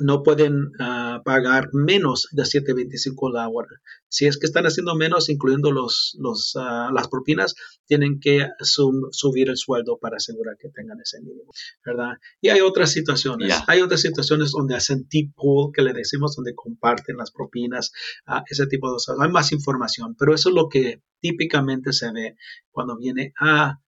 no 0.00 0.22
pueden 0.22 0.72
ah, 0.80 1.22
pagar 1.24 1.70
menos 1.72 2.28
de 2.32 2.42
7.25 2.42 3.32
la 3.32 3.48
hora. 3.48 3.68
Si 4.08 4.26
es 4.26 4.38
que 4.38 4.46
están 4.46 4.64
haciendo 4.64 4.94
menos, 4.94 5.28
incluyendo 5.28 5.72
los, 5.72 6.16
los, 6.20 6.54
ah, 6.56 6.90
las 6.92 7.08
propinas, 7.08 7.54
tienen 7.86 8.18
que 8.20 8.48
subir 8.58 9.48
el 9.50 9.56
sueldo 9.56 9.98
para 9.98 10.16
asegurar 10.16 10.56
que 10.58 10.68
tengan 10.68 11.00
ese 11.00 11.20
mínimo, 11.20 11.52
¿verdad? 11.84 12.14
Y 12.40 12.48
hay 12.48 12.60
otras 12.60 12.90
situaciones. 12.90 13.54
Hay 13.66 13.82
otras 13.82 14.00
situaciones 14.00 14.52
donde 14.52 14.74
hacen 14.74 15.06
tip 15.08 15.34
pool, 15.34 15.70
que 15.72 15.82
le 15.82 15.92
decimos, 15.92 16.34
donde 16.36 16.54
comparten 16.54 17.16
las 17.16 17.30
propinas, 17.30 17.92
uh, 18.26 18.42
ese 18.48 18.66
tipo 18.66 18.88
de 18.88 18.94
cosas. 18.94 19.16
Hay 19.20 19.30
más 19.30 19.52
información, 19.52 20.16
pero 20.18 20.34
eso 20.34 20.48
es 20.48 20.54
lo 20.54 20.68
que 20.68 21.02
típicamente 21.20 21.92
se 21.92 22.12
ve 22.12 22.36
cuando 22.70 22.96
viene 22.96 23.32
a 23.40 23.78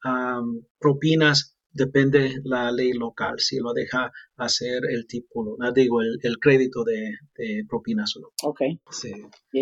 propinas 0.78 1.56
depende 1.76 2.40
la 2.44 2.72
ley 2.72 2.92
local, 2.92 3.38
si 3.38 3.58
lo 3.58 3.72
deja 3.72 4.10
hacer 4.36 4.82
el 4.90 5.06
tipo, 5.06 5.56
no 5.58 5.72
digo, 5.72 6.00
el, 6.02 6.38
crédito 6.38 6.84
de, 6.84 7.14
de, 7.36 7.64
propinas 7.68 8.14
o 8.16 8.20
no. 8.20 8.28
Ok. 8.42 8.60
Sí. 8.90 9.12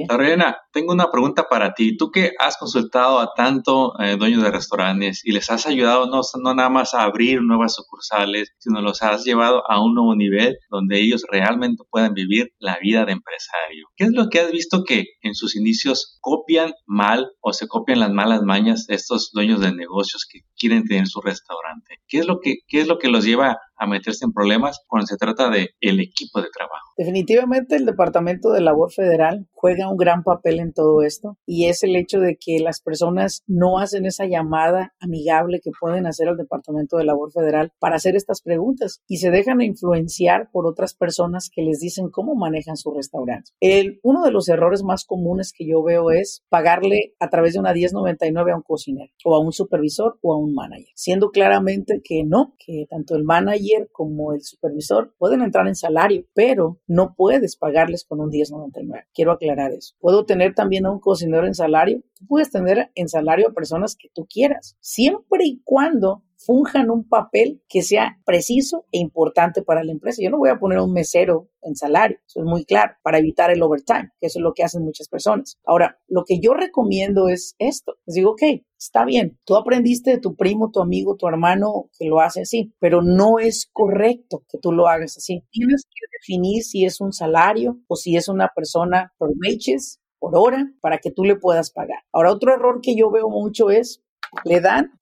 Lorena, 0.08 0.56
tengo 0.72 0.92
una 0.92 1.10
pregunta 1.10 1.46
para 1.48 1.74
ti. 1.74 1.96
Tú 1.96 2.10
que 2.10 2.32
has 2.38 2.56
consultado 2.56 3.20
a 3.20 3.32
tanto 3.34 3.92
eh, 4.00 4.16
dueños 4.16 4.42
de 4.42 4.50
restaurantes 4.50 5.24
y 5.24 5.32
les 5.32 5.50
has 5.50 5.66
ayudado 5.66 6.06
no, 6.06 6.20
no 6.42 6.54
nada 6.54 6.68
más 6.68 6.94
a 6.94 7.02
abrir 7.02 7.40
nuevas 7.42 7.74
sucursales, 7.74 8.52
sino 8.58 8.80
los 8.80 9.02
has 9.02 9.24
llevado 9.24 9.62
a 9.70 9.82
un 9.82 9.94
nuevo 9.94 10.16
nivel 10.16 10.58
donde 10.70 11.00
ellos 11.00 11.24
realmente 11.30 11.84
puedan 11.90 12.14
vivir 12.14 12.52
la 12.58 12.78
vida 12.80 13.04
de 13.04 13.12
empresario. 13.12 13.88
¿Qué 13.96 14.04
es 14.04 14.10
lo 14.12 14.28
que 14.28 14.40
has 14.40 14.50
visto 14.50 14.82
que 14.84 15.04
en 15.22 15.34
sus 15.34 15.56
inicios 15.56 16.18
copian 16.20 16.72
mal 16.86 17.30
o 17.40 17.52
se 17.52 17.68
copian 17.68 18.00
las 18.00 18.10
malas 18.10 18.42
mañas 18.42 18.86
de 18.86 18.96
estos 18.96 19.30
dueños 19.32 19.60
de 19.60 19.72
negocios 19.72 20.26
que 20.30 20.40
quieren 20.58 20.84
tener 20.84 21.06
su 21.06 21.20
restaurante? 21.20 22.00
¿Qué 22.08 22.18
es 22.18 22.26
lo 22.26 22.40
que, 22.40 22.58
qué 22.66 22.80
es 22.80 22.88
lo 22.88 22.98
que 22.98 23.08
los 23.08 23.24
lleva 23.24 23.58
a 23.76 23.86
meterse 23.86 24.24
en 24.24 24.32
problemas 24.32 24.80
cuando 24.86 25.06
se 25.06 25.16
trata 25.16 25.50
de 25.50 25.70
el 25.80 26.00
equipo 26.00 26.40
de 26.40 26.48
trabajo. 26.52 26.92
Definitivamente 26.96 27.76
el 27.76 27.86
Departamento 27.86 28.52
de 28.52 28.60
Labor 28.60 28.92
Federal 28.92 29.48
juega 29.52 29.90
un 29.90 29.96
gran 29.96 30.22
papel 30.22 30.60
en 30.60 30.72
todo 30.72 31.02
esto 31.02 31.38
y 31.46 31.66
es 31.66 31.82
el 31.82 31.96
hecho 31.96 32.20
de 32.20 32.36
que 32.38 32.58
las 32.60 32.80
personas 32.80 33.42
no 33.46 33.78
hacen 33.78 34.06
esa 34.06 34.26
llamada 34.26 34.94
amigable 35.00 35.60
que 35.62 35.70
pueden 35.78 36.06
hacer 36.06 36.28
al 36.28 36.36
Departamento 36.36 36.96
de 36.96 37.04
Labor 37.04 37.32
Federal 37.32 37.72
para 37.78 37.96
hacer 37.96 38.14
estas 38.14 38.42
preguntas 38.42 39.00
y 39.08 39.18
se 39.18 39.30
dejan 39.30 39.60
influenciar 39.60 40.50
por 40.52 40.66
otras 40.66 40.94
personas 40.94 41.50
que 41.52 41.62
les 41.62 41.80
dicen 41.80 42.10
cómo 42.10 42.34
manejan 42.34 42.76
su 42.76 42.92
restaurante. 42.92 43.50
El, 43.60 44.00
uno 44.02 44.22
de 44.22 44.30
los 44.30 44.48
errores 44.48 44.82
más 44.82 45.04
comunes 45.04 45.52
que 45.56 45.66
yo 45.66 45.82
veo 45.82 46.10
es 46.10 46.44
pagarle 46.48 47.14
a 47.18 47.28
través 47.28 47.54
de 47.54 47.60
una 47.60 47.72
1099 47.72 48.52
a 48.52 48.56
un 48.56 48.62
cocinero 48.62 49.10
o 49.24 49.34
a 49.34 49.40
un 49.40 49.52
supervisor 49.52 50.18
o 50.22 50.34
a 50.34 50.38
un 50.38 50.54
manager, 50.54 50.92
siendo 50.94 51.30
claramente 51.30 52.00
que 52.04 52.24
no, 52.24 52.54
que 52.58 52.86
tanto 52.88 53.16
el 53.16 53.24
manager 53.24 53.63
como 53.92 54.32
el 54.32 54.42
supervisor 54.42 55.14
pueden 55.18 55.42
entrar 55.42 55.66
en 55.66 55.74
salario, 55.74 56.24
pero 56.34 56.80
no 56.86 57.14
puedes 57.16 57.56
pagarles 57.56 58.04
con 58.04 58.20
un 58.20 58.28
1099. 58.28 59.06
Quiero 59.14 59.32
aclarar 59.32 59.72
eso. 59.72 59.94
Puedo 60.00 60.24
tener 60.24 60.54
también 60.54 60.86
a 60.86 60.90
un 60.90 61.00
cocinero 61.00 61.46
en 61.46 61.54
salario. 61.54 62.02
Tú 62.18 62.26
puedes 62.26 62.50
tener 62.50 62.90
en 62.94 63.08
salario 63.08 63.48
a 63.48 63.52
personas 63.52 63.96
que 63.96 64.08
tú 64.14 64.26
quieras, 64.28 64.76
siempre 64.80 65.44
y 65.44 65.60
cuando 65.64 66.22
funjan 66.44 66.90
un 66.90 67.08
papel 67.08 67.62
que 67.68 67.82
sea 67.82 68.18
preciso 68.24 68.86
e 68.92 68.98
importante 68.98 69.62
para 69.62 69.84
la 69.84 69.92
empresa. 69.92 70.22
Yo 70.22 70.30
no 70.30 70.38
voy 70.38 70.50
a 70.50 70.58
poner 70.58 70.78
un 70.78 70.92
mesero 70.92 71.48
en 71.62 71.74
salario, 71.76 72.18
eso 72.26 72.40
es 72.40 72.46
muy 72.46 72.64
claro, 72.64 72.94
para 73.02 73.18
evitar 73.18 73.50
el 73.50 73.62
overtime, 73.62 74.10
que 74.20 74.26
eso 74.26 74.38
es 74.38 74.42
lo 74.42 74.52
que 74.52 74.62
hacen 74.62 74.84
muchas 74.84 75.08
personas. 75.08 75.58
Ahora, 75.64 75.98
lo 76.06 76.24
que 76.24 76.38
yo 76.40 76.52
recomiendo 76.52 77.28
es 77.28 77.54
esto. 77.58 77.94
Les 78.06 78.16
digo, 78.16 78.32
ok, 78.32 78.42
está 78.78 79.04
bien, 79.04 79.38
tú 79.44 79.56
aprendiste 79.56 80.10
de 80.10 80.18
tu 80.18 80.36
primo, 80.36 80.70
tu 80.70 80.80
amigo, 80.80 81.16
tu 81.16 81.26
hermano 81.26 81.88
que 81.98 82.06
lo 82.06 82.20
hace 82.20 82.42
así, 82.42 82.74
pero 82.78 83.02
no 83.02 83.38
es 83.38 83.68
correcto 83.72 84.44
que 84.48 84.58
tú 84.58 84.72
lo 84.72 84.88
hagas 84.88 85.16
así. 85.16 85.42
Tienes 85.50 85.84
que 85.84 86.06
definir 86.18 86.62
si 86.62 86.84
es 86.84 87.00
un 87.00 87.12
salario 87.12 87.78
o 87.88 87.96
si 87.96 88.16
es 88.16 88.28
una 88.28 88.50
persona 88.54 89.12
por 89.16 89.30
wages, 89.30 90.00
por 90.18 90.36
hora, 90.36 90.70
para 90.80 90.98
que 90.98 91.10
tú 91.10 91.24
le 91.24 91.36
puedas 91.36 91.70
pagar. 91.70 92.00
Ahora, 92.12 92.32
otro 92.32 92.52
error 92.54 92.80
que 92.82 92.96
yo 92.96 93.10
veo 93.10 93.28
mucho 93.28 93.70
es, 93.70 94.02
le 94.44 94.60
dan 94.60 94.92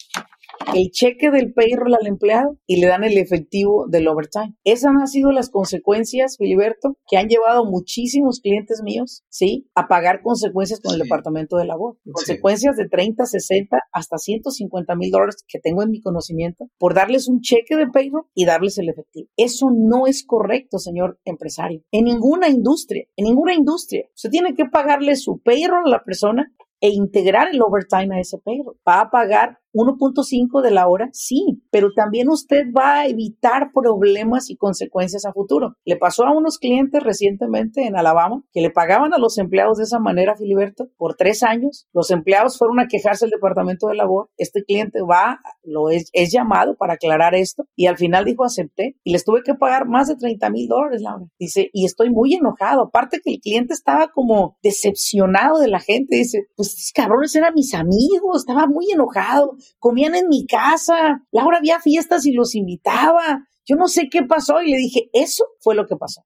el 0.74 0.90
cheque 0.90 1.30
del 1.30 1.52
payroll 1.52 1.94
al 1.94 2.06
empleado 2.06 2.58
y 2.66 2.80
le 2.80 2.86
dan 2.86 3.04
el 3.04 3.18
efectivo 3.18 3.86
del 3.88 4.08
overtime. 4.08 4.54
Esas 4.64 4.92
han 4.98 5.06
sido 5.06 5.32
las 5.32 5.50
consecuencias, 5.50 6.36
Filiberto, 6.38 6.96
que 7.08 7.16
han 7.16 7.28
llevado 7.28 7.64
muchísimos 7.64 8.40
clientes 8.40 8.80
míos, 8.82 9.24
¿sí? 9.28 9.68
A 9.74 9.88
pagar 9.88 10.22
consecuencias 10.22 10.80
con 10.80 10.94
el 10.94 11.00
Departamento 11.00 11.56
de 11.56 11.66
Labor. 11.66 11.98
Consecuencias 12.10 12.76
de 12.76 12.88
30, 12.88 13.26
60, 13.26 13.78
hasta 13.92 14.18
150 14.18 14.94
mil 14.96 15.10
dólares 15.10 15.44
que 15.46 15.58
tengo 15.58 15.82
en 15.82 15.90
mi 15.90 16.00
conocimiento 16.00 16.68
por 16.78 16.94
darles 16.94 17.28
un 17.28 17.40
cheque 17.40 17.76
de 17.76 17.88
payroll 17.88 18.26
y 18.34 18.44
darles 18.44 18.78
el 18.78 18.88
efectivo. 18.88 19.28
Eso 19.36 19.68
no 19.72 20.06
es 20.06 20.24
correcto, 20.24 20.78
señor 20.78 21.20
empresario. 21.24 21.82
En 21.90 22.04
ninguna 22.04 22.48
industria, 22.48 23.04
en 23.16 23.24
ninguna 23.24 23.54
industria. 23.54 24.08
Se 24.14 24.28
tiene 24.28 24.54
que 24.54 24.66
pagarle 24.66 25.16
su 25.16 25.40
payroll 25.42 25.86
a 25.86 25.90
la 25.90 26.04
persona 26.04 26.52
e 26.80 26.88
integrar 26.88 27.48
el 27.52 27.62
overtime 27.62 28.16
a 28.16 28.20
ese 28.20 28.38
payroll. 28.38 28.76
Va 28.86 29.00
a 29.00 29.10
pagar 29.10 29.61
1.5 29.72 30.62
de 30.62 30.70
la 30.70 30.88
hora, 30.88 31.08
sí, 31.12 31.62
pero 31.70 31.92
también 31.94 32.28
usted 32.28 32.64
va 32.76 33.00
a 33.00 33.06
evitar 33.06 33.70
problemas 33.72 34.50
y 34.50 34.56
consecuencias 34.56 35.24
a 35.24 35.32
futuro. 35.32 35.76
Le 35.84 35.96
pasó 35.96 36.24
a 36.24 36.36
unos 36.36 36.58
clientes 36.58 37.02
recientemente 37.02 37.86
en 37.86 37.96
Alabama 37.96 38.42
que 38.52 38.60
le 38.60 38.70
pagaban 38.70 39.14
a 39.14 39.18
los 39.18 39.38
empleados 39.38 39.78
de 39.78 39.84
esa 39.84 39.98
manera, 39.98 40.36
Filiberto, 40.36 40.88
por 40.96 41.16
tres 41.16 41.42
años. 41.42 41.86
Los 41.92 42.10
empleados 42.10 42.58
fueron 42.58 42.80
a 42.80 42.86
quejarse 42.86 43.24
al 43.24 43.30
departamento 43.30 43.88
de 43.88 43.94
labor. 43.94 44.30
Este 44.36 44.62
cliente 44.64 45.00
va, 45.02 45.40
lo 45.62 45.90
es, 45.90 46.10
es 46.12 46.32
llamado 46.32 46.76
para 46.76 46.94
aclarar 46.94 47.34
esto 47.34 47.64
y 47.74 47.86
al 47.86 47.96
final 47.96 48.24
dijo 48.24 48.44
acepté 48.44 48.96
y 49.04 49.12
les 49.12 49.24
tuve 49.24 49.42
que 49.42 49.54
pagar 49.54 49.88
más 49.88 50.08
de 50.08 50.16
30 50.16 50.50
mil 50.50 50.68
dólares, 50.68 51.00
Laura. 51.02 51.26
Dice, 51.38 51.70
y 51.72 51.86
estoy 51.86 52.10
muy 52.10 52.34
enojado. 52.34 52.82
Aparte 52.82 53.20
que 53.22 53.32
el 53.32 53.40
cliente 53.40 53.72
estaba 53.74 54.08
como 54.08 54.56
decepcionado 54.62 55.58
de 55.58 55.68
la 55.68 55.80
gente. 55.80 56.16
Dice, 56.16 56.46
pues 56.56 56.68
estos 56.68 56.92
cabrones 56.92 57.34
eran 57.34 57.54
mis 57.54 57.74
amigos, 57.74 58.42
estaba 58.42 58.66
muy 58.66 58.90
enojado 58.92 59.56
comían 59.78 60.14
en 60.14 60.28
mi 60.28 60.46
casa, 60.46 61.22
Laura 61.30 61.58
había 61.58 61.80
fiestas 61.80 62.26
y 62.26 62.32
los 62.32 62.54
invitaba, 62.54 63.48
yo 63.66 63.76
no 63.76 63.86
sé 63.86 64.08
qué 64.10 64.22
pasó 64.22 64.60
y 64.62 64.70
le 64.70 64.76
dije, 64.76 65.08
eso 65.12 65.44
fue 65.60 65.74
lo 65.74 65.86
que 65.86 65.96
pasó. 65.96 66.22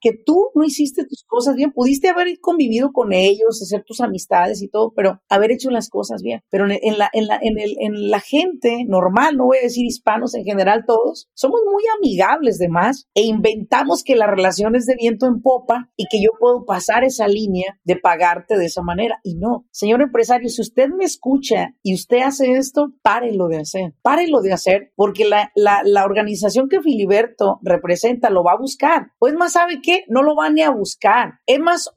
Que 0.00 0.12
tú 0.24 0.50
no 0.54 0.64
hiciste 0.64 1.04
tus 1.04 1.24
cosas 1.24 1.54
bien, 1.54 1.72
pudiste 1.72 2.08
haber 2.08 2.28
convivido 2.40 2.92
con 2.92 3.12
ellos, 3.12 3.60
hacer 3.62 3.84
tus 3.84 4.00
amistades 4.00 4.62
y 4.62 4.68
todo, 4.68 4.92
pero 4.94 5.20
haber 5.28 5.52
hecho 5.52 5.70
las 5.70 5.90
cosas 5.90 6.22
bien. 6.22 6.40
Pero 6.50 6.66
en 6.70 6.98
la, 6.98 7.10
en 7.12 7.26
la, 7.26 7.38
en 7.40 7.58
el, 7.58 7.76
en 7.80 8.10
la 8.10 8.20
gente 8.20 8.84
normal, 8.86 9.36
no 9.36 9.46
voy 9.46 9.58
a 9.58 9.62
decir 9.62 9.84
hispanos 9.84 10.34
en 10.34 10.44
general 10.44 10.84
todos, 10.86 11.28
somos 11.34 11.60
muy 11.70 11.82
amigables 11.98 12.58
de 12.58 12.68
más 12.68 13.08
e 13.14 13.22
inventamos 13.22 14.02
que 14.02 14.16
la 14.16 14.26
relación 14.26 14.74
es 14.74 14.86
de 14.86 14.96
viento 14.96 15.26
en 15.26 15.42
popa 15.42 15.90
y 15.96 16.06
que 16.10 16.22
yo 16.22 16.30
puedo 16.38 16.64
pasar 16.64 17.04
esa 17.04 17.28
línea 17.28 17.78
de 17.84 17.96
pagarte 17.96 18.56
de 18.56 18.66
esa 18.66 18.82
manera. 18.82 19.20
Y 19.22 19.34
no, 19.36 19.66
señor 19.70 20.00
empresario, 20.00 20.48
si 20.48 20.62
usted 20.62 20.88
me 20.88 21.04
escucha 21.04 21.74
y 21.82 21.94
usted 21.94 22.18
hace 22.18 22.52
esto, 22.52 22.94
párelo 23.02 23.48
de 23.48 23.58
hacer, 23.58 23.94
párelo 24.02 24.40
de 24.40 24.52
hacer, 24.52 24.92
porque 24.96 25.26
la, 25.26 25.50
la, 25.54 25.82
la 25.84 26.04
organización 26.04 26.68
que 26.68 26.78
Filiberto 26.88 27.60
representa 27.62 28.30
lo 28.30 28.42
va 28.42 28.52
a 28.52 28.58
buscar. 28.58 29.08
Pues 29.18 29.34
más, 29.34 29.52
¿sabe 29.52 29.80
qué? 29.82 30.04
No 30.08 30.22
lo 30.22 30.34
van 30.34 30.54
ni 30.54 30.62
a 30.62 30.70
buscar. 30.70 31.34
Es 31.44 31.60
más, 31.60 31.90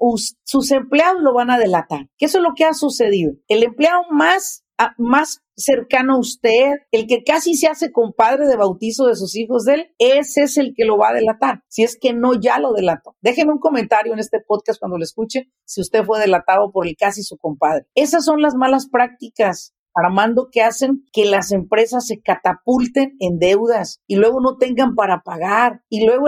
sus 0.44 0.72
empleados 0.72 1.22
lo 1.22 1.34
van 1.34 1.50
a 1.50 1.58
delatar. 1.58 2.10
Que 2.18 2.26
es 2.26 2.36
lo 2.36 2.54
que 2.56 2.66
ha 2.66 2.74
sucedido. 2.74 3.32
El 3.48 3.64
empleado 3.64 4.02
más, 4.10 4.66
más 4.98 5.44
cercano 5.56 6.16
a 6.16 6.20
usted, 6.20 6.74
el 6.92 7.08
que 7.08 7.24
casi 7.24 7.56
se 7.56 7.68
hace 7.68 7.94
compadre 7.94 8.48
de 8.48 8.58
bautizo 8.58 9.06
de 9.06 9.16
sus 9.16 9.36
hijos 9.38 9.64
de 9.64 9.76
él, 9.76 9.96
ese 9.98 10.44
es 10.44 10.58
el 10.58 10.74
que 10.76 10.84
lo 10.84 10.98
va 10.98 11.10
a 11.10 11.14
delatar, 11.14 11.64
si 11.68 11.84
es 11.84 11.98
que 12.00 12.14
no 12.14 12.34
ya 12.34 12.60
lo 12.60 12.74
delató. 12.74 13.16
Déjeme 13.22 13.54
un 13.54 13.60
comentario 13.60 14.12
en 14.12 14.20
este 14.20 14.40
podcast 14.46 14.80
cuando 14.80 14.98
lo 14.98 15.04
escuche 15.04 15.52
si 15.66 15.82
usted 15.82 16.04
fue 16.04 16.20
delatado 16.20 16.72
por 16.72 16.88
el 16.88 16.98
casi 16.98 17.22
su 17.22 17.38
compadre. 17.38 17.86
Esas 17.96 18.26
son 18.26 18.42
las 18.42 18.56
malas 18.56 18.90
prácticas 18.90 19.74
Armando, 19.94 20.50
que 20.52 20.62
hacen 20.62 21.06
que 21.12 21.26
las 21.26 21.52
empresas 21.52 22.08
se 22.08 22.22
catapulten 22.22 23.16
en 23.20 23.40
deudas 23.40 24.02
y 24.08 24.16
luego 24.16 24.40
no 24.42 24.58
tengan 24.58 24.96
para 24.96 25.22
pagar. 25.22 25.84
Y 25.90 26.06
luego 26.06 26.28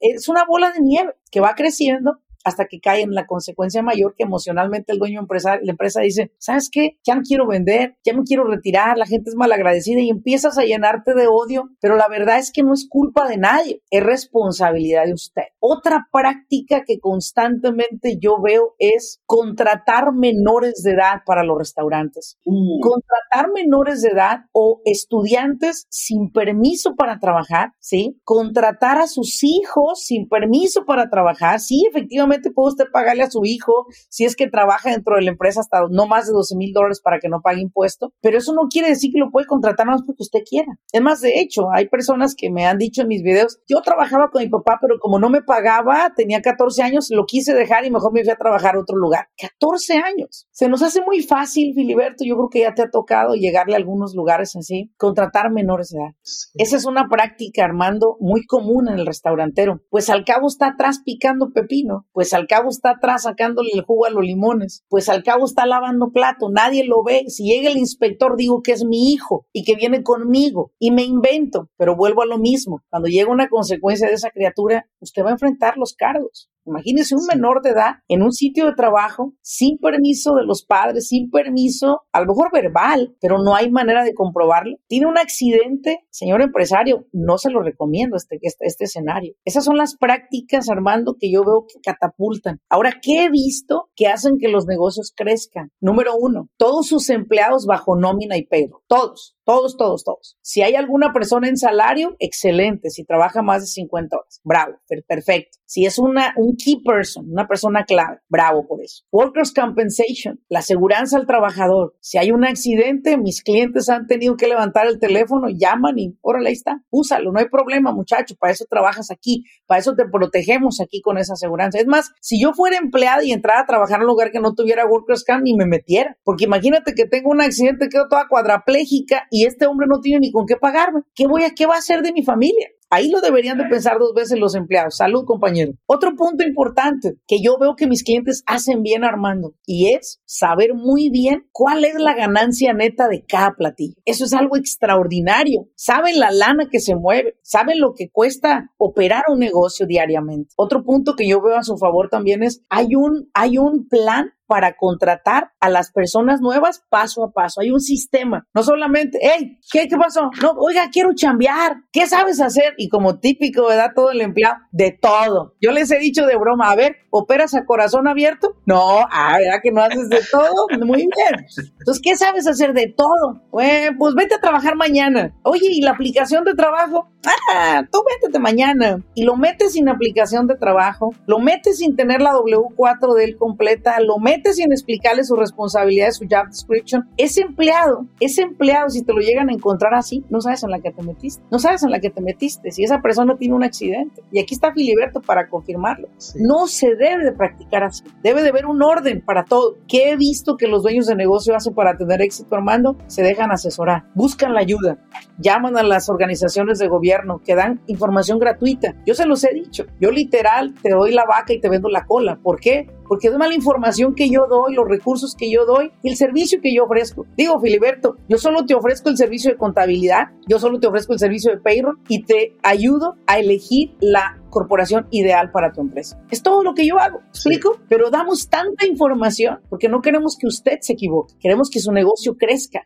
es 0.00 0.28
una 0.28 0.44
bola 0.46 0.72
de 0.72 0.80
nieve 0.80 1.14
que 1.30 1.40
va 1.40 1.54
creciendo 1.54 2.18
hasta 2.44 2.66
que 2.66 2.80
cae 2.80 3.02
en 3.02 3.12
la 3.12 3.26
consecuencia 3.26 3.82
mayor 3.82 4.14
que 4.16 4.24
emocionalmente 4.24 4.92
el 4.92 4.98
dueño 4.98 5.20
empresario, 5.20 5.64
la 5.64 5.72
empresa 5.72 6.00
dice, 6.00 6.32
¿sabes 6.38 6.70
qué? 6.70 6.98
Ya 7.04 7.14
no 7.14 7.22
quiero 7.22 7.46
vender, 7.46 7.96
ya 8.04 8.12
no 8.12 8.22
quiero 8.24 8.44
retirar, 8.44 8.96
la 8.96 9.06
gente 9.06 9.30
es 9.30 9.36
malagradecida 9.36 10.00
y 10.00 10.10
empiezas 10.10 10.58
a 10.58 10.64
llenarte 10.64 11.14
de 11.14 11.26
odio, 11.28 11.70
pero 11.80 11.96
la 11.96 12.08
verdad 12.08 12.38
es 12.38 12.50
que 12.52 12.62
no 12.62 12.72
es 12.72 12.86
culpa 12.88 13.28
de 13.28 13.36
nadie, 13.36 13.82
es 13.90 14.02
responsabilidad 14.02 15.04
de 15.06 15.14
usted. 15.14 15.42
Otra 15.58 16.08
práctica 16.12 16.84
que 16.86 16.98
constantemente 16.98 18.18
yo 18.20 18.40
veo 18.42 18.74
es 18.78 19.20
contratar 19.26 20.12
menores 20.14 20.82
de 20.82 20.92
edad 20.92 21.22
para 21.26 21.44
los 21.44 21.58
restaurantes. 21.58 22.38
Mm. 22.44 22.80
Contratar 22.80 23.52
menores 23.52 24.02
de 24.02 24.10
edad 24.10 24.40
o 24.52 24.80
estudiantes 24.84 25.86
sin 25.90 26.30
permiso 26.32 26.94
para 26.96 27.18
trabajar, 27.18 27.72
¿sí? 27.78 28.18
Contratar 28.24 28.98
a 28.98 29.06
sus 29.06 29.42
hijos 29.42 30.04
sin 30.04 30.28
permiso 30.28 30.84
para 30.86 31.10
trabajar, 31.10 31.60
sí, 31.60 31.84
efectivamente 31.88 32.29
puede 32.54 32.70
usted 32.70 32.84
pagarle 32.92 33.24
a 33.24 33.30
su 33.30 33.40
hijo 33.44 33.86
si 34.08 34.24
es 34.24 34.36
que 34.36 34.48
trabaja 34.48 34.90
dentro 34.90 35.16
de 35.16 35.22
la 35.22 35.30
empresa 35.30 35.60
hasta 35.60 35.82
no 35.90 36.06
más 36.06 36.26
de 36.26 36.32
12 36.32 36.56
mil 36.56 36.72
dólares 36.72 37.00
para 37.02 37.18
que 37.18 37.28
no 37.28 37.40
pague 37.42 37.60
impuesto, 37.60 38.12
pero 38.20 38.38
eso 38.38 38.52
no 38.54 38.68
quiere 38.68 38.88
decir 38.88 39.10
que 39.12 39.18
lo 39.18 39.30
puede 39.30 39.46
contratar 39.46 39.86
más 39.86 40.02
porque 40.06 40.22
usted 40.22 40.40
quiera. 40.48 40.78
Es 40.92 41.02
más, 41.02 41.20
de 41.20 41.40
hecho, 41.40 41.70
hay 41.72 41.88
personas 41.88 42.34
que 42.36 42.50
me 42.50 42.66
han 42.66 42.78
dicho 42.78 43.02
en 43.02 43.08
mis 43.08 43.22
videos, 43.22 43.58
yo 43.68 43.80
trabajaba 43.82 44.30
con 44.30 44.42
mi 44.42 44.48
papá, 44.48 44.78
pero 44.80 44.98
como 45.00 45.18
no 45.18 45.30
me 45.30 45.42
pagaba, 45.42 46.12
tenía 46.14 46.40
14 46.40 46.82
años, 46.82 47.08
lo 47.10 47.24
quise 47.26 47.54
dejar 47.54 47.84
y 47.84 47.90
mejor 47.90 48.12
me 48.12 48.22
fui 48.22 48.30
a 48.30 48.36
trabajar 48.36 48.76
a 48.76 48.80
otro 48.80 48.96
lugar. 48.96 49.28
14 49.38 49.94
años. 49.98 50.46
Se 50.50 50.68
nos 50.68 50.82
hace 50.82 51.02
muy 51.02 51.22
fácil, 51.22 51.74
Filiberto, 51.74 52.24
yo 52.24 52.36
creo 52.36 52.48
que 52.50 52.60
ya 52.60 52.74
te 52.74 52.82
ha 52.82 52.90
tocado 52.90 53.34
llegarle 53.34 53.74
a 53.74 53.78
algunos 53.78 54.14
lugares 54.14 54.54
así, 54.56 54.92
contratar 54.96 55.50
menores 55.50 55.88
de 55.90 55.98
edad. 55.98 56.14
Esa 56.54 56.76
es 56.76 56.84
una 56.84 57.08
práctica, 57.08 57.64
Armando, 57.64 58.16
muy 58.20 58.44
común 58.44 58.88
en 58.88 58.98
el 58.98 59.06
restaurantero. 59.06 59.80
Pues 59.90 60.10
al 60.10 60.24
cabo 60.24 60.48
está 60.48 60.68
atrás 60.68 61.00
picando 61.04 61.50
pepino, 61.52 62.06
pues 62.12 62.19
al 62.34 62.46
cabo 62.46 62.68
está 62.68 62.90
atrás 62.90 63.22
sacándole 63.22 63.70
el 63.72 63.82
jugo 63.82 64.06
a 64.06 64.10
los 64.10 64.22
limones, 64.22 64.84
pues 64.88 65.08
al 65.08 65.22
cabo 65.22 65.46
está 65.46 65.66
lavando 65.66 66.10
plato, 66.12 66.50
nadie 66.50 66.84
lo 66.84 67.02
ve. 67.02 67.24
Si 67.28 67.44
llega 67.44 67.70
el 67.70 67.78
inspector, 67.78 68.36
digo 68.36 68.62
que 68.62 68.72
es 68.72 68.84
mi 68.84 69.12
hijo 69.12 69.46
y 69.52 69.64
que 69.64 69.74
viene 69.74 70.02
conmigo 70.02 70.72
y 70.78 70.90
me 70.90 71.02
invento, 71.02 71.70
pero 71.76 71.96
vuelvo 71.96 72.22
a 72.22 72.26
lo 72.26 72.38
mismo. 72.38 72.82
Cuando 72.90 73.08
llega 73.08 73.32
una 73.32 73.48
consecuencia 73.48 74.08
de 74.08 74.14
esa 74.14 74.30
criatura, 74.30 74.86
usted 75.00 75.24
va 75.24 75.30
a 75.30 75.32
enfrentar 75.32 75.76
los 75.76 75.94
cargos. 75.94 76.50
Imagínese 76.66 77.14
un 77.14 77.26
menor 77.26 77.62
de 77.62 77.70
edad 77.70 77.94
en 78.06 78.22
un 78.22 78.32
sitio 78.32 78.66
de 78.66 78.74
trabajo 78.74 79.32
sin 79.42 79.78
permiso 79.78 80.34
de 80.34 80.44
los 80.44 80.64
padres, 80.64 81.08
sin 81.08 81.30
permiso, 81.30 82.02
a 82.12 82.20
lo 82.20 82.26
mejor 82.26 82.52
verbal, 82.52 83.16
pero 83.20 83.42
no 83.42 83.54
hay 83.54 83.70
manera 83.70 84.04
de 84.04 84.14
comprobarlo. 84.14 84.76
Tiene 84.86 85.06
un 85.06 85.18
accidente, 85.18 86.00
señor 86.10 86.42
empresario, 86.42 87.06
no 87.12 87.38
se 87.38 87.50
lo 87.50 87.62
recomiendo 87.62 88.16
este, 88.16 88.38
este, 88.42 88.66
este 88.66 88.84
escenario. 88.84 89.34
Esas 89.44 89.64
son 89.64 89.76
las 89.76 89.96
prácticas, 89.96 90.68
Armando, 90.68 91.16
que 91.18 91.32
yo 91.32 91.42
veo 91.44 91.66
que 91.66 91.80
catapultan. 91.80 92.60
Ahora, 92.68 93.00
¿qué 93.02 93.24
he 93.24 93.30
visto 93.30 93.88
que 93.96 94.06
hacen 94.06 94.36
que 94.38 94.48
los 94.48 94.66
negocios 94.66 95.12
crezcan? 95.16 95.70
Número 95.80 96.12
uno, 96.18 96.50
todos 96.56 96.86
sus 96.86 97.08
empleados 97.10 97.66
bajo 97.66 97.96
nómina 97.96 98.36
y 98.36 98.46
pedo. 98.46 98.82
Todos. 98.86 99.36
Todos, 99.50 99.76
todos, 99.76 100.04
todos. 100.04 100.38
Si 100.42 100.62
hay 100.62 100.76
alguna 100.76 101.12
persona 101.12 101.48
en 101.48 101.56
salario, 101.56 102.14
excelente. 102.20 102.88
Si 102.88 103.04
trabaja 103.04 103.42
más 103.42 103.62
de 103.62 103.66
50 103.66 104.16
horas, 104.16 104.40
bravo, 104.44 104.76
perfecto. 105.08 105.58
Si 105.64 105.86
es 105.86 105.98
una, 105.98 106.34
un 106.36 106.56
key 106.56 106.82
person, 106.84 107.30
una 107.30 107.48
persona 107.48 107.84
clave, 107.84 108.18
bravo 108.28 108.66
por 108.68 108.80
eso. 108.80 109.04
Workers' 109.10 109.52
compensation, 109.52 110.40
la 110.48 110.62
seguridad 110.62 111.02
al 111.14 111.26
trabajador. 111.26 111.96
Si 112.00 112.18
hay 112.18 112.30
un 112.30 112.44
accidente, 112.44 113.16
mis 113.16 113.42
clientes 113.42 113.88
han 113.88 114.06
tenido 114.06 114.36
que 114.36 114.46
levantar 114.46 114.86
el 114.86 114.98
teléfono, 114.98 115.48
llaman 115.48 115.98
y 115.98 116.18
órale, 116.22 116.48
ahí 116.48 116.54
está, 116.54 116.82
úsalo, 116.90 117.32
no 117.32 117.38
hay 117.38 117.48
problema, 117.48 117.92
muchacho, 117.92 118.34
para 118.38 118.52
eso 118.52 118.66
trabajas 118.68 119.10
aquí, 119.12 119.44
para 119.66 119.80
eso 119.80 119.94
te 119.94 120.04
protegemos 120.06 120.80
aquí 120.80 121.00
con 121.00 121.18
esa 121.18 121.34
seguridad. 121.36 121.70
Es 121.74 121.86
más, 121.86 122.10
si 122.20 122.40
yo 122.40 122.52
fuera 122.52 122.76
empleada 122.76 123.24
y 123.24 123.32
entrara 123.32 123.60
a 123.60 123.66
trabajar 123.66 123.98
en 123.98 124.02
un 124.02 124.08
lugar 124.08 124.30
que 124.32 124.40
no 124.40 124.54
tuviera 124.54 124.86
Workers' 124.86 125.24
Comp, 125.24 125.42
ni 125.42 125.54
me 125.54 125.66
metiera, 125.66 126.16
porque 126.24 126.44
imagínate 126.44 126.94
que 126.94 127.06
tengo 127.06 127.30
un 127.30 127.40
accidente, 127.40 127.88
quedo 127.88 128.08
toda 128.08 128.26
cuadraplégica 128.28 129.28
y 129.30 129.39
este 129.44 129.66
hombre 129.66 129.86
no 129.88 130.00
tiene 130.00 130.20
ni 130.20 130.32
con 130.32 130.46
qué 130.46 130.56
pagarme. 130.56 131.02
¿Qué 131.14 131.26
voy 131.26 131.44
a, 131.44 131.50
qué 131.50 131.66
va 131.66 131.74
a 131.74 131.78
hacer 131.78 132.02
de 132.02 132.12
mi 132.12 132.22
familia? 132.22 132.68
Ahí 132.92 133.08
lo 133.08 133.20
deberían 133.20 133.56
de 133.56 133.66
pensar 133.66 133.98
dos 134.00 134.12
veces 134.14 134.40
los 134.40 134.56
empleados. 134.56 134.96
Salud, 134.96 135.24
compañero. 135.24 135.74
Otro 135.86 136.16
punto 136.16 136.42
importante 136.44 137.14
que 137.28 137.40
yo 137.40 137.56
veo 137.56 137.76
que 137.76 137.86
mis 137.86 138.02
clientes 138.02 138.42
hacen 138.46 138.82
bien, 138.82 139.04
Armando, 139.04 139.54
y 139.64 139.94
es 139.94 140.20
saber 140.24 140.74
muy 140.74 141.08
bien 141.08 141.46
cuál 141.52 141.84
es 141.84 141.94
la 141.94 142.16
ganancia 142.16 142.72
neta 142.72 143.06
de 143.06 143.24
cada 143.24 143.54
platillo. 143.56 143.94
Eso 144.04 144.24
es 144.24 144.32
algo 144.32 144.56
extraordinario. 144.56 145.68
Saben 145.76 146.18
la 146.18 146.32
lana 146.32 146.68
que 146.68 146.80
se 146.80 146.96
mueve, 146.96 147.38
saben 147.42 147.78
lo 147.78 147.94
que 147.94 148.10
cuesta 148.10 148.72
operar 148.76 149.22
un 149.28 149.38
negocio 149.38 149.86
diariamente. 149.86 150.52
Otro 150.56 150.82
punto 150.82 151.14
que 151.14 151.28
yo 151.28 151.40
veo 151.40 151.56
a 151.56 151.62
su 151.62 151.76
favor 151.76 152.08
también 152.10 152.42
es 152.42 152.64
hay 152.68 152.96
un, 152.96 153.30
hay 153.34 153.56
un 153.56 153.86
plan 153.88 154.32
para 154.50 154.76
contratar 154.76 155.52
a 155.60 155.70
las 155.70 155.92
personas 155.92 156.40
nuevas 156.40 156.82
paso 156.90 157.22
a 157.22 157.30
paso. 157.30 157.60
Hay 157.60 157.70
un 157.70 157.78
sistema, 157.78 158.48
no 158.52 158.64
solamente, 158.64 159.20
hey, 159.22 159.60
¿qué, 159.70 159.86
qué 159.86 159.96
pasó? 159.96 160.28
No, 160.42 160.54
oiga, 160.58 160.88
quiero 160.92 161.10
chambear. 161.14 161.76
¿Qué 161.92 162.08
sabes 162.08 162.40
hacer? 162.40 162.74
Y 162.76 162.88
como 162.88 163.20
típico, 163.20 163.68
¿verdad? 163.68 163.92
Todo 163.94 164.10
el 164.10 164.20
empleado, 164.20 164.56
de 164.72 164.90
todo. 165.00 165.54
Yo 165.60 165.70
les 165.70 165.92
he 165.92 166.00
dicho 166.00 166.26
de 166.26 166.36
broma, 166.36 166.72
a 166.72 166.74
ver, 166.74 166.96
¿operas 167.10 167.54
a 167.54 167.64
corazón 167.64 168.08
abierto? 168.08 168.56
No, 168.66 169.06
ah, 169.08 169.36
¿verdad 169.38 169.60
que 169.62 169.70
no 169.70 169.82
haces 169.82 170.08
de 170.08 170.20
todo? 170.32 170.66
Muy 170.84 171.06
bien. 171.16 171.46
Entonces, 171.78 172.02
¿qué 172.02 172.16
sabes 172.16 172.48
hacer 172.48 172.72
de 172.72 172.92
todo? 172.92 173.44
Bueno, 173.52 173.96
pues 174.00 174.16
vete 174.16 174.34
a 174.34 174.40
trabajar 174.40 174.74
mañana. 174.74 175.32
Oye, 175.44 175.68
¿y 175.70 175.80
la 175.80 175.92
aplicación 175.92 176.42
de 176.42 176.54
trabajo? 176.54 177.08
Ah, 177.54 177.84
tú 177.92 178.02
vete 178.20 178.36
mañana. 178.40 179.04
Y 179.14 179.22
lo 179.22 179.36
metes 179.36 179.74
sin 179.74 179.88
aplicación 179.88 180.48
de 180.48 180.56
trabajo, 180.56 181.14
lo 181.26 181.38
metes 181.38 181.78
sin 181.78 181.94
tener 181.94 182.20
la 182.20 182.32
W4 182.32 183.14
de 183.14 183.24
él 183.24 183.36
completa, 183.36 184.00
lo 184.00 184.18
metes 184.18 184.39
sin 184.52 184.72
explicarle 184.72 185.24
su 185.24 185.36
responsabilidad, 185.36 186.10
su 186.10 186.26
job 186.30 186.48
description. 186.48 187.08
Ese 187.16 187.42
empleado, 187.42 188.06
ese 188.20 188.42
empleado, 188.42 188.88
si 188.88 189.02
te 189.02 189.12
lo 189.12 189.20
llegan 189.20 189.50
a 189.50 189.52
encontrar 189.52 189.94
así, 189.94 190.24
no 190.30 190.40
sabes 190.40 190.62
en 190.62 190.70
la 190.70 190.80
que 190.80 190.90
te 190.90 191.02
metiste. 191.02 191.42
No 191.50 191.58
sabes 191.58 191.82
en 191.82 191.90
la 191.90 192.00
que 192.00 192.10
te 192.10 192.20
metiste. 192.20 192.70
Si 192.70 192.84
esa 192.84 193.00
persona 193.00 193.36
tiene 193.36 193.54
un 193.54 193.64
accidente. 193.64 194.22
Y 194.32 194.40
aquí 194.40 194.54
está 194.54 194.72
Filiberto 194.72 195.20
para 195.20 195.48
confirmarlo. 195.48 196.08
No 196.36 196.66
se 196.66 196.94
debe 196.94 197.24
de 197.24 197.32
practicar 197.32 197.84
así. 197.84 198.04
Debe 198.22 198.42
de 198.42 198.50
haber 198.50 198.66
un 198.66 198.82
orden 198.82 199.22
para 199.24 199.44
todo. 199.44 199.76
¿Qué 199.88 200.10
he 200.10 200.16
visto 200.16 200.56
que 200.56 200.66
los 200.66 200.82
dueños 200.82 201.06
de 201.06 201.14
negocio 201.14 201.54
hacen 201.54 201.74
para 201.74 201.96
tener 201.96 202.22
éxito, 202.22 202.54
Armando? 202.54 202.96
Se 203.06 203.22
dejan 203.22 203.50
asesorar, 203.50 204.04
buscan 204.14 204.54
la 204.54 204.60
ayuda, 204.60 204.98
llaman 205.38 205.76
a 205.76 205.82
las 205.82 206.08
organizaciones 206.08 206.78
de 206.78 206.88
gobierno 206.88 207.40
que 207.44 207.54
dan 207.54 207.80
información 207.86 208.38
gratuita. 208.38 208.94
Yo 209.06 209.14
se 209.14 209.26
los 209.26 209.44
he 209.44 209.52
dicho. 209.52 209.86
Yo 210.00 210.10
literal 210.10 210.74
te 210.82 210.90
doy 210.90 211.12
la 211.12 211.24
vaca 211.24 211.52
y 211.52 211.60
te 211.60 211.68
vendo 211.68 211.88
la 211.88 212.06
cola. 212.06 212.38
¿Por 212.42 212.60
qué? 212.60 212.88
Porque 213.10 213.26
es 213.26 213.34
la 213.34 213.52
información 213.52 214.14
que 214.14 214.30
yo 214.30 214.46
doy, 214.48 214.72
los 214.72 214.88
recursos 214.88 215.34
que 215.36 215.50
yo 215.50 215.66
doy 215.66 215.90
y 216.04 216.10
el 216.10 216.16
servicio 216.16 216.60
que 216.62 216.72
yo 216.72 216.84
ofrezco. 216.84 217.26
Digo, 217.36 217.58
Filiberto, 217.60 218.14
yo 218.28 218.38
solo 218.38 218.64
te 218.66 218.76
ofrezco 218.76 219.08
el 219.08 219.16
servicio 219.16 219.50
de 219.50 219.56
contabilidad, 219.56 220.28
yo 220.46 220.60
solo 220.60 220.78
te 220.78 220.86
ofrezco 220.86 221.14
el 221.14 221.18
servicio 221.18 221.50
de 221.50 221.58
payroll 221.58 221.98
y 222.06 222.22
te 222.22 222.54
ayudo 222.62 223.16
a 223.26 223.40
elegir 223.40 223.96
la 223.98 224.38
corporación 224.48 225.08
ideal 225.10 225.50
para 225.50 225.72
tu 225.72 225.80
empresa. 225.80 226.22
Es 226.30 226.40
todo 226.44 226.62
lo 226.62 226.72
que 226.72 226.86
yo 226.86 227.00
hago, 227.00 227.18
¿explico? 227.30 227.80
Pero 227.88 228.10
damos 228.10 228.48
tanta 228.48 228.86
información 228.86 229.58
porque 229.68 229.88
no 229.88 230.02
queremos 230.02 230.36
que 230.38 230.46
usted 230.46 230.78
se 230.80 230.92
equivoque, 230.92 231.34
queremos 231.40 231.68
que 231.68 231.80
su 231.80 231.90
negocio 231.90 232.36
crezca. 232.38 232.80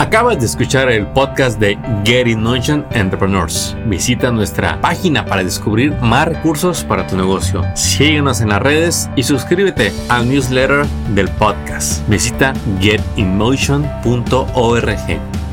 Acabas 0.00 0.40
de 0.40 0.46
escuchar 0.46 0.90
el 0.90 1.06
podcast 1.08 1.60
de 1.60 1.78
Get 2.06 2.26
in 2.26 2.42
Motion 2.42 2.86
Entrepreneurs. 2.92 3.76
Visita 3.84 4.30
nuestra 4.30 4.80
página 4.80 5.26
para 5.26 5.44
descubrir 5.44 5.92
más 6.00 6.26
recursos 6.26 6.82
para 6.84 7.06
tu 7.06 7.18
negocio. 7.18 7.62
Síguenos 7.74 8.40
en 8.40 8.48
las 8.48 8.62
redes 8.62 9.10
y 9.14 9.24
suscríbete 9.24 9.92
al 10.08 10.26
newsletter 10.26 10.86
del 11.14 11.28
podcast. 11.32 12.08
Visita 12.08 12.54
getinmotion.org. 12.80 15.49